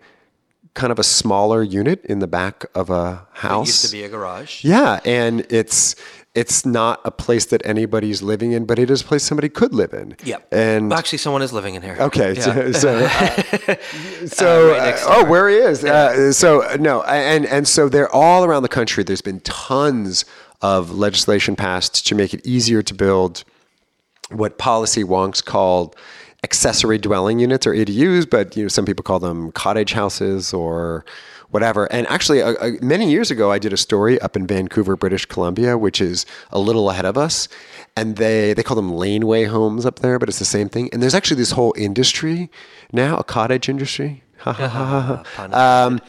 [0.73, 3.67] kind of a smaller unit in the back of a house.
[3.67, 4.63] It used to be a garage.
[4.63, 5.95] Yeah, and it's
[6.37, 9.73] it's not a place that anybody's living in, but it is a place somebody could
[9.73, 10.15] live in.
[10.23, 10.53] Yep.
[10.53, 11.97] And well, actually, someone is living in here.
[11.99, 12.33] Okay.
[12.33, 12.41] Yeah.
[12.41, 13.75] So, so, uh,
[14.27, 15.83] so uh, right oh, where he is.
[15.83, 19.03] Uh, so no, and and so they're all around the country.
[19.03, 20.25] There's been tons
[20.61, 23.43] of legislation passed to make it easier to build
[24.29, 25.95] what policy wonks called
[26.43, 31.05] accessory dwelling units or ADUs, but you know some people call them cottage houses or
[31.49, 31.91] whatever.
[31.91, 35.25] And actually, uh, uh, many years ago, I did a story up in Vancouver, British
[35.25, 37.47] Columbia, which is a little ahead of us,
[37.95, 40.89] and they they call them laneway homes up there, but it's the same thing.
[40.91, 42.49] And there's actually this whole industry
[42.91, 44.23] now, a cottage industry.
[44.45, 45.99] um,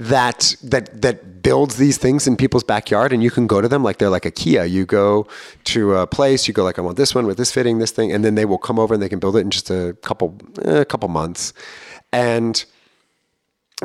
[0.00, 3.82] that that that builds these things in people's backyard and you can go to them
[3.82, 4.68] like they're like IKEA.
[4.68, 5.26] You go
[5.64, 8.10] to a place, you go like I want this one with this fitting, this thing,
[8.10, 10.38] and then they will come over and they can build it in just a couple
[10.64, 11.52] eh, a couple months.
[12.14, 12.64] And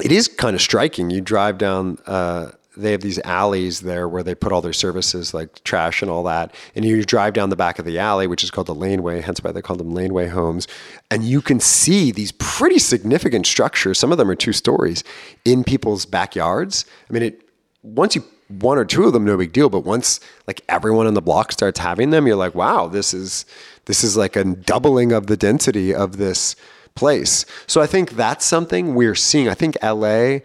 [0.01, 1.09] it is kind of striking.
[1.09, 5.34] You drive down uh, they have these alleys there where they put all their services
[5.34, 6.53] like trash and all that.
[6.76, 9.43] And you drive down the back of the alley, which is called the laneway, hence
[9.43, 10.67] why they call them laneway homes.
[11.09, 13.97] And you can see these pretty significant structures.
[13.97, 15.03] Some of them are two stories
[15.45, 16.86] in people's backyards.
[17.09, 17.41] I mean, it
[17.82, 19.69] once you one or two of them, no big deal.
[19.69, 23.45] But once like everyone on the block starts having them, you're like, wow, this is
[23.86, 26.55] this is like a doubling of the density of this
[26.95, 27.45] place.
[27.67, 29.49] So I think that's something we're seeing.
[29.49, 30.39] I think LA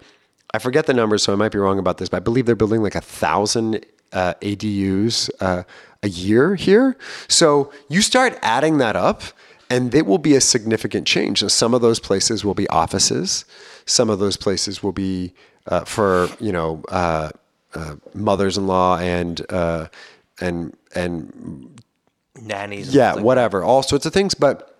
[0.52, 2.56] I forget the numbers, so I might be wrong about this, but I believe they're
[2.56, 5.62] building like a thousand uh, ADUs uh,
[6.02, 6.96] a year here.
[7.28, 9.22] So you start adding that up,
[9.68, 11.44] and it will be a significant change.
[11.50, 13.44] some of those places will be offices.
[13.86, 15.32] Some of those places will be
[15.66, 17.30] uh, for you know uh,
[17.74, 19.86] uh, mothers-in-law and uh,
[20.40, 21.80] and and
[22.40, 22.94] nannies.
[22.94, 24.34] Yeah, whatever, all sorts of things.
[24.34, 24.76] But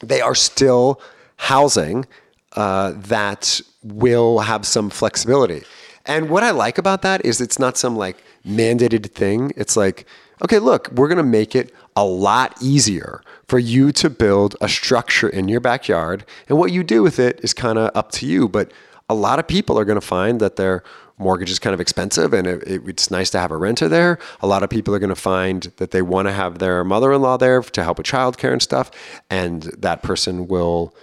[0.00, 1.00] they are still
[1.36, 2.06] housing
[2.54, 5.62] uh, that will have some flexibility.
[6.06, 9.52] And what I like about that is it's not some like mandated thing.
[9.56, 10.06] It's like,
[10.42, 14.68] okay, look, we're going to make it a lot easier for you to build a
[14.68, 16.24] structure in your backyard.
[16.48, 18.48] And what you do with it is kind of up to you.
[18.48, 18.72] But
[19.08, 20.82] a lot of people are going to find that their
[21.18, 24.18] mortgage is kind of expensive and it, it, it's nice to have a renter there.
[24.40, 27.12] A lot of people are going to find that they want to have their mother
[27.12, 28.90] in law there to help with childcare and stuff.
[29.30, 30.94] And that person will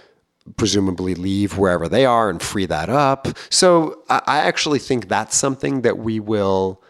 [0.56, 3.28] presumably leave wherever they are and free that up.
[3.50, 6.82] So I actually think that's something that we will.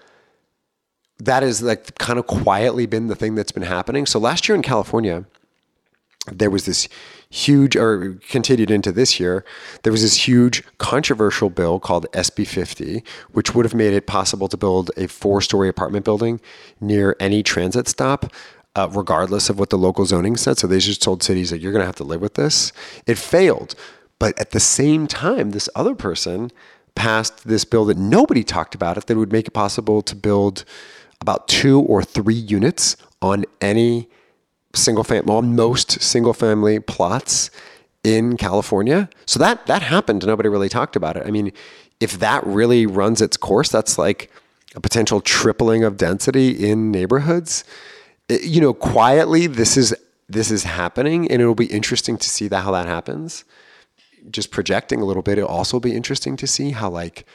[1.19, 4.07] That is like kind of quietly been the thing that's been happening.
[4.07, 5.25] So last year in California,
[6.33, 6.89] there was this
[7.31, 9.45] huge, or continued into this year,
[9.83, 14.49] there was this huge controversial bill called SB 50, which would have made it possible
[14.49, 16.41] to build a four story apartment building
[16.81, 18.33] near any transit stop
[18.77, 20.59] uh, regardless of what the local zoning said.
[20.59, 22.73] So they just told cities that you're going to have to live with this.
[23.07, 23.75] It failed.
[24.19, 26.51] But at the same time, this other person
[26.95, 30.65] passed this bill that nobody talked about it that would make it possible to build
[31.21, 34.09] about two or three units on any
[34.75, 37.51] single family, on most single family plots
[38.03, 39.09] in California.
[39.27, 40.27] So that that happened.
[40.27, 41.25] Nobody really talked about it.
[41.27, 41.53] I mean,
[42.01, 44.31] if that really runs its course, that's like
[44.75, 47.65] a potential tripling of density in neighborhoods
[48.29, 49.95] you know, quietly, this is
[50.29, 53.45] this is happening, and it'll be interesting to see that how that happens.
[54.31, 57.27] Just projecting a little bit, it'll also be interesting to see how like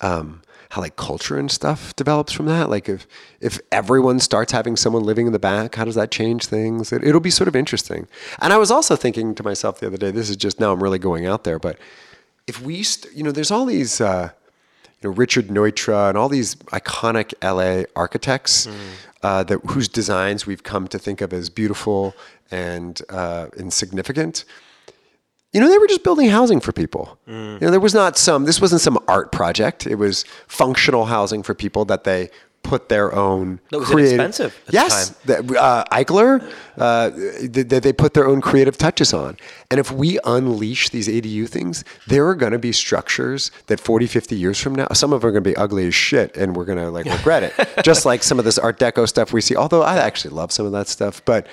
[0.00, 2.70] um, how like culture and stuff develops from that.
[2.70, 3.06] Like if
[3.40, 6.92] if everyone starts having someone living in the back, how does that change things?
[6.92, 8.08] It, will be sort of interesting.
[8.40, 10.10] And I was also thinking to myself the other day.
[10.10, 11.78] This is just now I'm really going out there, but
[12.46, 14.00] if we, st- you know, there's all these.
[14.00, 14.30] Uh,
[15.06, 18.74] know, Richard Neutra and all these iconic LA architects mm.
[19.22, 22.14] uh, that whose designs we've come to think of as beautiful
[22.50, 24.44] and uh, insignificant.
[25.52, 27.18] You know, they were just building housing for people.
[27.26, 27.60] Mm.
[27.60, 28.44] You know, there was not some.
[28.44, 29.86] This wasn't some art project.
[29.86, 32.30] It was functional housing for people that they
[32.66, 33.60] put their own.
[33.70, 34.62] That was creative, expensive.
[34.70, 36.42] yes, the uh, Eichler,
[36.76, 39.36] uh, that they put their own creative touches on.
[39.70, 44.06] And if we unleash these ADU things, there are going to be structures that 40,
[44.06, 46.56] 50 years from now, some of them are going to be ugly as shit, and
[46.56, 47.84] we're going to like regret it.
[47.84, 49.56] Just like some of this Art Deco stuff we see.
[49.56, 51.46] Although I actually love some of that stuff, but.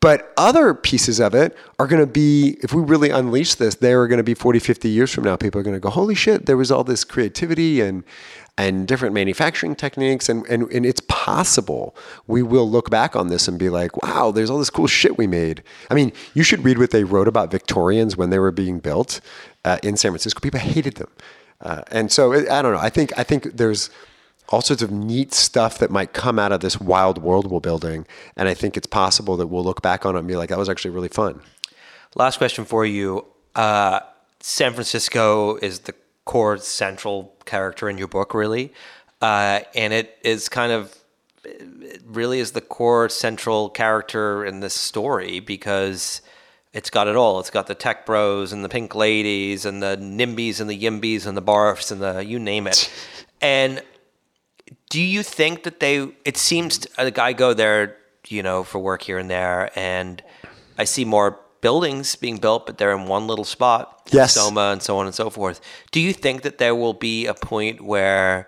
[0.00, 3.94] But other pieces of it are going to be, if we really unleash this, they
[3.94, 5.34] are going to be 40, 50 years from now.
[5.36, 8.04] People are going to go, holy shit, there was all this creativity and
[8.56, 10.28] and different manufacturing techniques.
[10.28, 11.96] And, and, and it's possible
[12.26, 15.18] we will look back on this and be like, wow, there's all this cool shit
[15.18, 15.62] we made.
[15.90, 19.20] I mean, you should read what they wrote about Victorians when they were being built
[19.64, 20.40] uh, in San Francisco.
[20.40, 21.10] People hated them.
[21.60, 22.80] Uh, and so it, I don't know.
[22.80, 23.90] I think, I think there's
[24.50, 28.06] all sorts of neat stuff that might come out of this wild world we're building.
[28.36, 30.58] And I think it's possible that we'll look back on it and be like, that
[30.58, 31.40] was actually really fun.
[32.14, 33.24] Last question for you.
[33.56, 34.00] Uh,
[34.40, 35.94] San Francisco is the
[36.24, 38.72] core central character in your book, really.
[39.20, 40.94] Uh, and it is kind of
[41.44, 46.22] it really is the core central character in this story because
[46.72, 47.38] it's got it all.
[47.40, 51.26] It's got the tech bros and the pink ladies and the nimbies and the yimbies
[51.26, 52.90] and the barfs and the you name it.
[53.40, 53.82] And
[54.88, 56.08] do you think that they?
[56.24, 57.98] It seems like I go there,
[58.28, 60.22] you know, for work here and there, and
[60.78, 64.02] I see more buildings being built, but they're in one little spot.
[64.12, 64.34] Yes.
[64.34, 65.62] Soma and so on and so forth.
[65.92, 68.46] Do you think that there will be a point where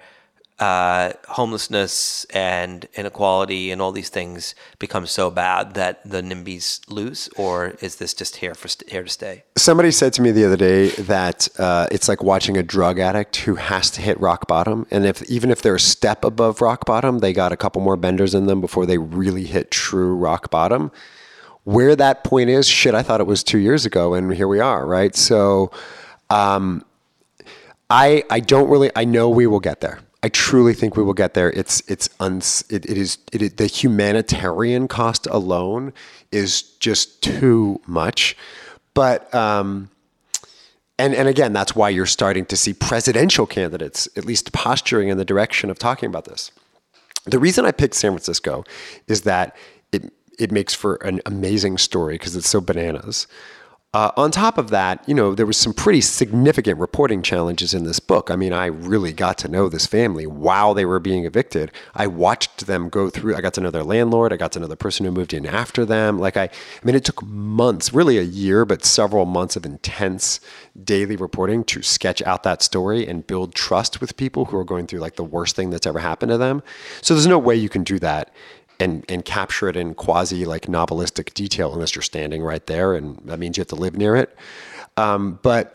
[0.59, 7.29] uh, homelessness and inequality and all these things become so bad that the NIMBYs lose,
[7.37, 9.45] or is this just here for st- here to stay?
[9.57, 13.37] Somebody said to me the other day that uh, it's like watching a drug addict
[13.37, 16.85] who has to hit rock bottom, and if even if they're a step above rock
[16.85, 20.51] bottom, they got a couple more benders in them before they really hit true rock
[20.51, 20.91] bottom.
[21.67, 24.61] Where that point is, shit, I thought it was two years ago, and here we
[24.61, 25.17] are, right?
[25.17, 25.73] So,
[26.31, 26.85] um,
[27.91, 29.99] I I don't really I know we will get there.
[30.23, 31.51] I truly think we will get there.
[31.51, 35.93] It's it's uns, it, it is it is the humanitarian cost alone
[36.31, 38.37] is just too much.
[38.95, 39.91] But um,
[41.01, 45.19] and and again, that's why you're starting to see presidential candidates at least posturing in
[45.19, 46.53] the direction of talking about this.
[47.25, 48.62] The reason I picked San Francisco
[49.09, 49.57] is that
[49.91, 53.26] it it makes for an amazing story because it's so bananas.
[53.97, 57.84] Uh, on top of that, you know, there was some pretty significant reporting challenges in
[57.84, 58.30] this book.
[58.30, 61.72] I mean, I really got to know this family while they were being evicted.
[61.95, 63.37] I watched them go through.
[63.37, 64.34] I got to know their landlord.
[64.34, 66.18] I got to know the person who moved in after them.
[66.18, 66.51] Like I, I
[66.84, 70.41] mean, it took months, really a year, but several months of intense
[70.84, 74.87] daily reporting to sketch out that story and build trust with people who are going
[74.87, 76.62] through like the worst thing that's ever happened to them.
[77.01, 78.30] So there's no way you can do that
[78.79, 83.18] and and capture it in quasi like novelistic detail unless you're standing right there, and
[83.24, 84.37] that means you have to live near it.
[84.97, 85.74] Um, but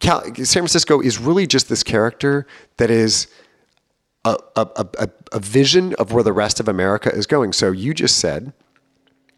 [0.00, 2.46] Cal- San Francisco is really just this character
[2.76, 3.28] that is.
[4.26, 7.52] A, a, a, a vision of where the rest of America is going.
[7.52, 8.54] So you just said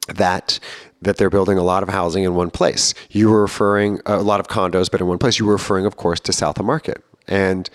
[0.07, 0.61] that
[1.03, 2.95] that they're building a lot of housing in one place.
[3.11, 5.41] You were referring a lot of condos, but in one place.
[5.41, 7.69] You were referring, of course, to South of Market, and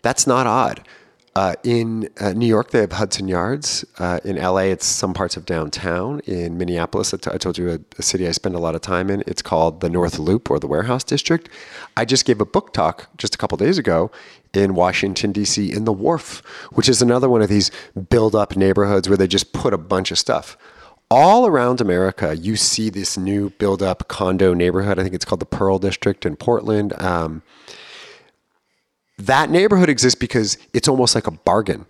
[0.00, 0.80] that's not odd.
[1.36, 3.84] Uh, in uh, New York, they have Hudson Yards.
[3.98, 6.20] Uh, in LA, it's some parts of downtown.
[6.26, 8.80] In Minneapolis, I, t- I told you a, a, city I spend a lot of
[8.80, 9.22] time in.
[9.28, 11.48] It's called the North Loop or the Warehouse District.
[11.96, 14.10] I just gave a book talk just a couple days ago
[14.52, 17.70] in Washington, D.C., in the Wharf, which is another one of these
[18.08, 20.56] build up neighborhoods where they just put a bunch of stuff.
[21.12, 24.98] All around America, you see this new build up condo neighborhood.
[24.98, 26.92] I think it's called the Pearl District in Portland.
[27.00, 27.42] Um,
[29.26, 31.86] that neighborhood exists because it's almost like a bargain.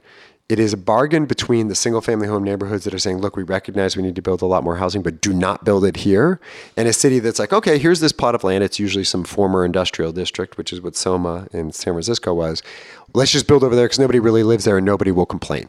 [0.51, 3.45] It is a bargain between the single family home neighborhoods that are saying, look, we
[3.45, 6.41] recognize we need to build a lot more housing, but do not build it here.
[6.77, 8.65] And a city that's like, okay, here's this plot of land.
[8.65, 12.65] It's usually some former industrial district, which is what Soma in San Francisco was.
[13.15, 15.69] Let's just build over there because nobody really lives there and nobody will complain.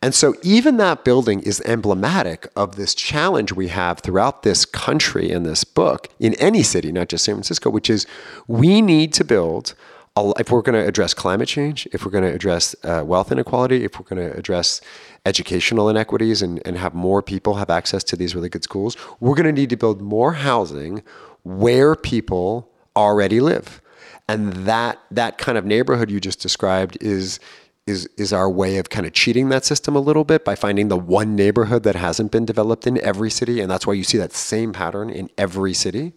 [0.00, 5.30] And so, even that building is emblematic of this challenge we have throughout this country
[5.30, 8.06] in this book, in any city, not just San Francisco, which is
[8.46, 9.74] we need to build
[10.16, 13.84] if we're going to address climate change, if we're going to address uh, wealth inequality,
[13.84, 14.80] if we're going to address
[15.26, 19.34] educational inequities and, and have more people have access to these really good schools, we're
[19.34, 21.02] going to need to build more housing
[21.42, 23.80] where people already live.
[24.28, 27.38] And that that kind of neighborhood you just described is
[27.86, 30.88] is is our way of kind of cheating that system a little bit by finding
[30.88, 34.18] the one neighborhood that hasn't been developed in every city, and that's why you see
[34.18, 36.12] that same pattern in every city.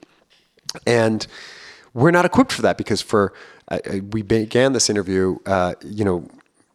[0.87, 1.27] And
[1.93, 3.33] we're not equipped for that because for
[4.11, 6.27] we began this interview, uh, you know,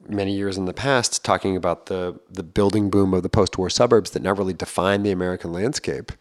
[0.09, 4.11] many years in the past, talking about the the building boom of the post-war suburbs
[4.11, 6.13] that now really define the American landscape.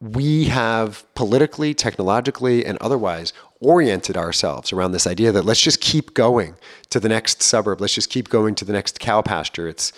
[0.00, 6.12] We have politically, technologically, and otherwise oriented ourselves around this idea that let's just keep
[6.12, 6.54] going
[6.90, 7.80] to the next suburb.
[7.80, 9.68] Let's just keep going to the next cow pasture.
[9.68, 9.92] It's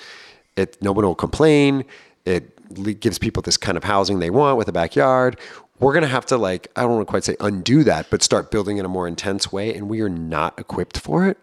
[0.57, 0.81] it.
[0.81, 1.85] No one will complain.
[2.25, 2.55] It
[3.01, 5.41] gives people this kind of housing they want with a backyard
[5.81, 8.23] we're going to have to like i don't want to quite say undo that but
[8.23, 11.39] start building in a more intense way and we are not equipped for it.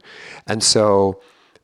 [0.48, 1.22] And so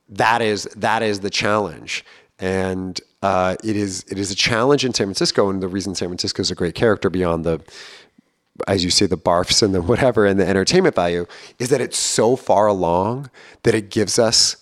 [0.10, 2.04] that is that is the challenge.
[2.40, 6.08] And uh, it is it is a challenge in san francisco and the reason san
[6.08, 7.62] francisco is a great character beyond the
[8.68, 11.28] as you say the barfs and the whatever and the entertainment value
[11.60, 13.30] is that it's so far along
[13.62, 14.61] that it gives us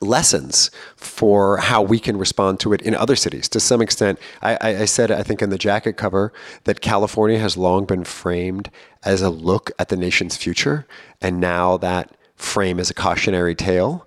[0.00, 3.48] lessons for how we can respond to it in other cities.
[3.50, 6.32] To some extent, I, I, said, I think in the jacket cover,
[6.64, 8.70] that California has long been framed
[9.04, 10.86] as a look at the nation's future,
[11.20, 14.06] and now that frame is a cautionary tale.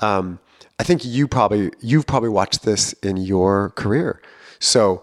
[0.00, 0.38] Um,
[0.78, 4.22] I think you probably you've probably watched this in your career.
[4.60, 5.02] So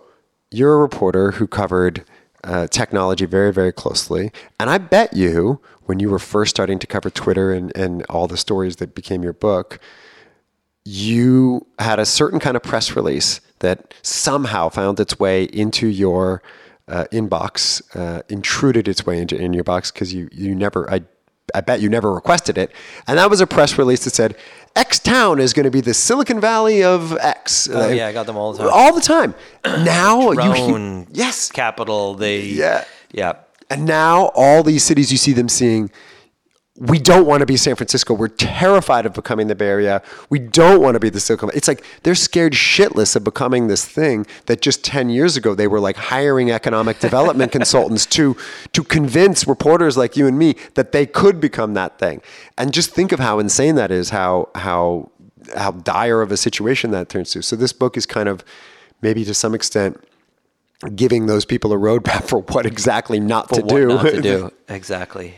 [0.51, 2.05] you're a reporter who covered
[2.43, 6.87] uh, technology very very closely, and I bet you when you were first starting to
[6.87, 9.79] cover Twitter and, and all the stories that became your book,
[10.85, 16.41] you had a certain kind of press release that somehow found its way into your
[16.87, 21.01] uh, inbox, uh, intruded its way into in your box because you you never I
[21.53, 22.71] I bet you never requested it,
[23.07, 24.35] and that was a press release that said
[24.75, 27.67] X town is going to be the Silicon Valley of X.
[27.71, 28.69] Oh, yeah, I got them all the time.
[28.71, 29.33] All the time.
[29.65, 32.13] Now you Drone yes, capital.
[32.13, 32.83] They Yeah.
[33.11, 33.33] yeah.
[33.69, 35.89] and now all these cities you see them seeing.
[36.77, 38.13] We don't want to be San Francisco.
[38.13, 40.01] We're terrified of becoming the Bay Area.
[40.29, 41.57] We don't want to be the Silicon Valley.
[41.57, 45.67] It's like they're scared shitless of becoming this thing that just 10 years ago they
[45.67, 48.35] were like hiring economic development consultants to
[48.73, 52.21] to convince reporters like you and me that they could become that thing.
[52.57, 55.11] And just think of how insane that is, how how
[55.55, 57.41] how dire of a situation that turns to.
[57.41, 58.43] So this book is kind of
[59.01, 60.03] maybe to some extent
[60.95, 63.87] giving those people a roadmap for what exactly not to what do.
[63.87, 64.51] not to do.
[64.67, 65.35] Exactly.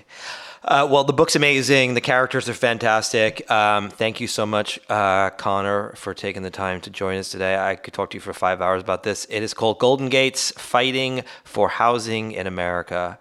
[0.67, 1.93] Uh, well, the book's amazing.
[1.93, 3.49] The characters are fantastic.
[3.49, 7.57] Um, thank you so much, uh, Conor, for taking the time to join us today.
[7.57, 9.25] I could talk to you for five hours about this.
[9.29, 13.17] It is called Golden Gates Fighting for Housing in America.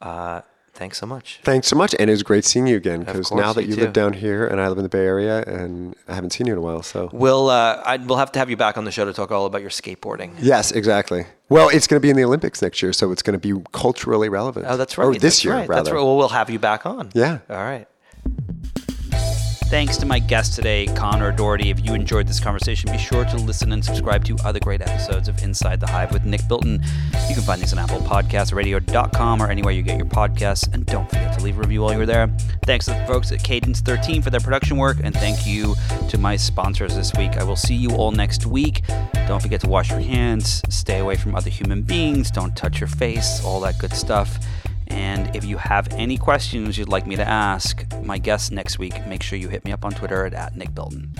[0.00, 0.40] Uh,
[0.80, 1.38] thanks so much.
[1.44, 3.00] Thanks so much, and it was great seeing you again.
[3.04, 5.44] Because now that you you live down here and I live in the Bay Area,
[5.46, 8.38] and I haven't seen you in a while, so We'll, uh, I, we'll have to
[8.40, 10.32] have you back on the show to talk all about your skateboarding.
[10.40, 11.26] yes, exactly.
[11.48, 13.62] Well, it's going to be in the Olympics next year, so it's going to be
[13.72, 14.66] culturally relevant.
[14.68, 15.04] Oh, that's right.
[15.04, 15.68] Or this That's year, right.
[15.68, 15.82] rather.
[15.84, 16.02] That's right.
[16.02, 17.10] Well, we'll have you back on.
[17.12, 17.38] Yeah.
[17.50, 17.86] All right.
[19.70, 21.70] Thanks to my guest today, Conor Dougherty.
[21.70, 25.28] If you enjoyed this conversation, be sure to listen and subscribe to other great episodes
[25.28, 26.82] of Inside the Hive with Nick Bilton.
[27.28, 30.74] You can find these on Apple Podcasts, radio.com, or anywhere you get your podcasts.
[30.74, 32.26] And don't forget to leave a review while you're there.
[32.64, 35.76] Thanks to the folks at Cadence 13 for their production work, and thank you
[36.08, 37.36] to my sponsors this week.
[37.36, 38.82] I will see you all next week.
[39.28, 42.88] Don't forget to wash your hands, stay away from other human beings, don't touch your
[42.88, 44.40] face, all that good stuff.
[44.90, 49.06] And if you have any questions you'd like me to ask my guest next week,
[49.06, 51.14] make sure you hit me up on Twitter at, at Nick Bilton.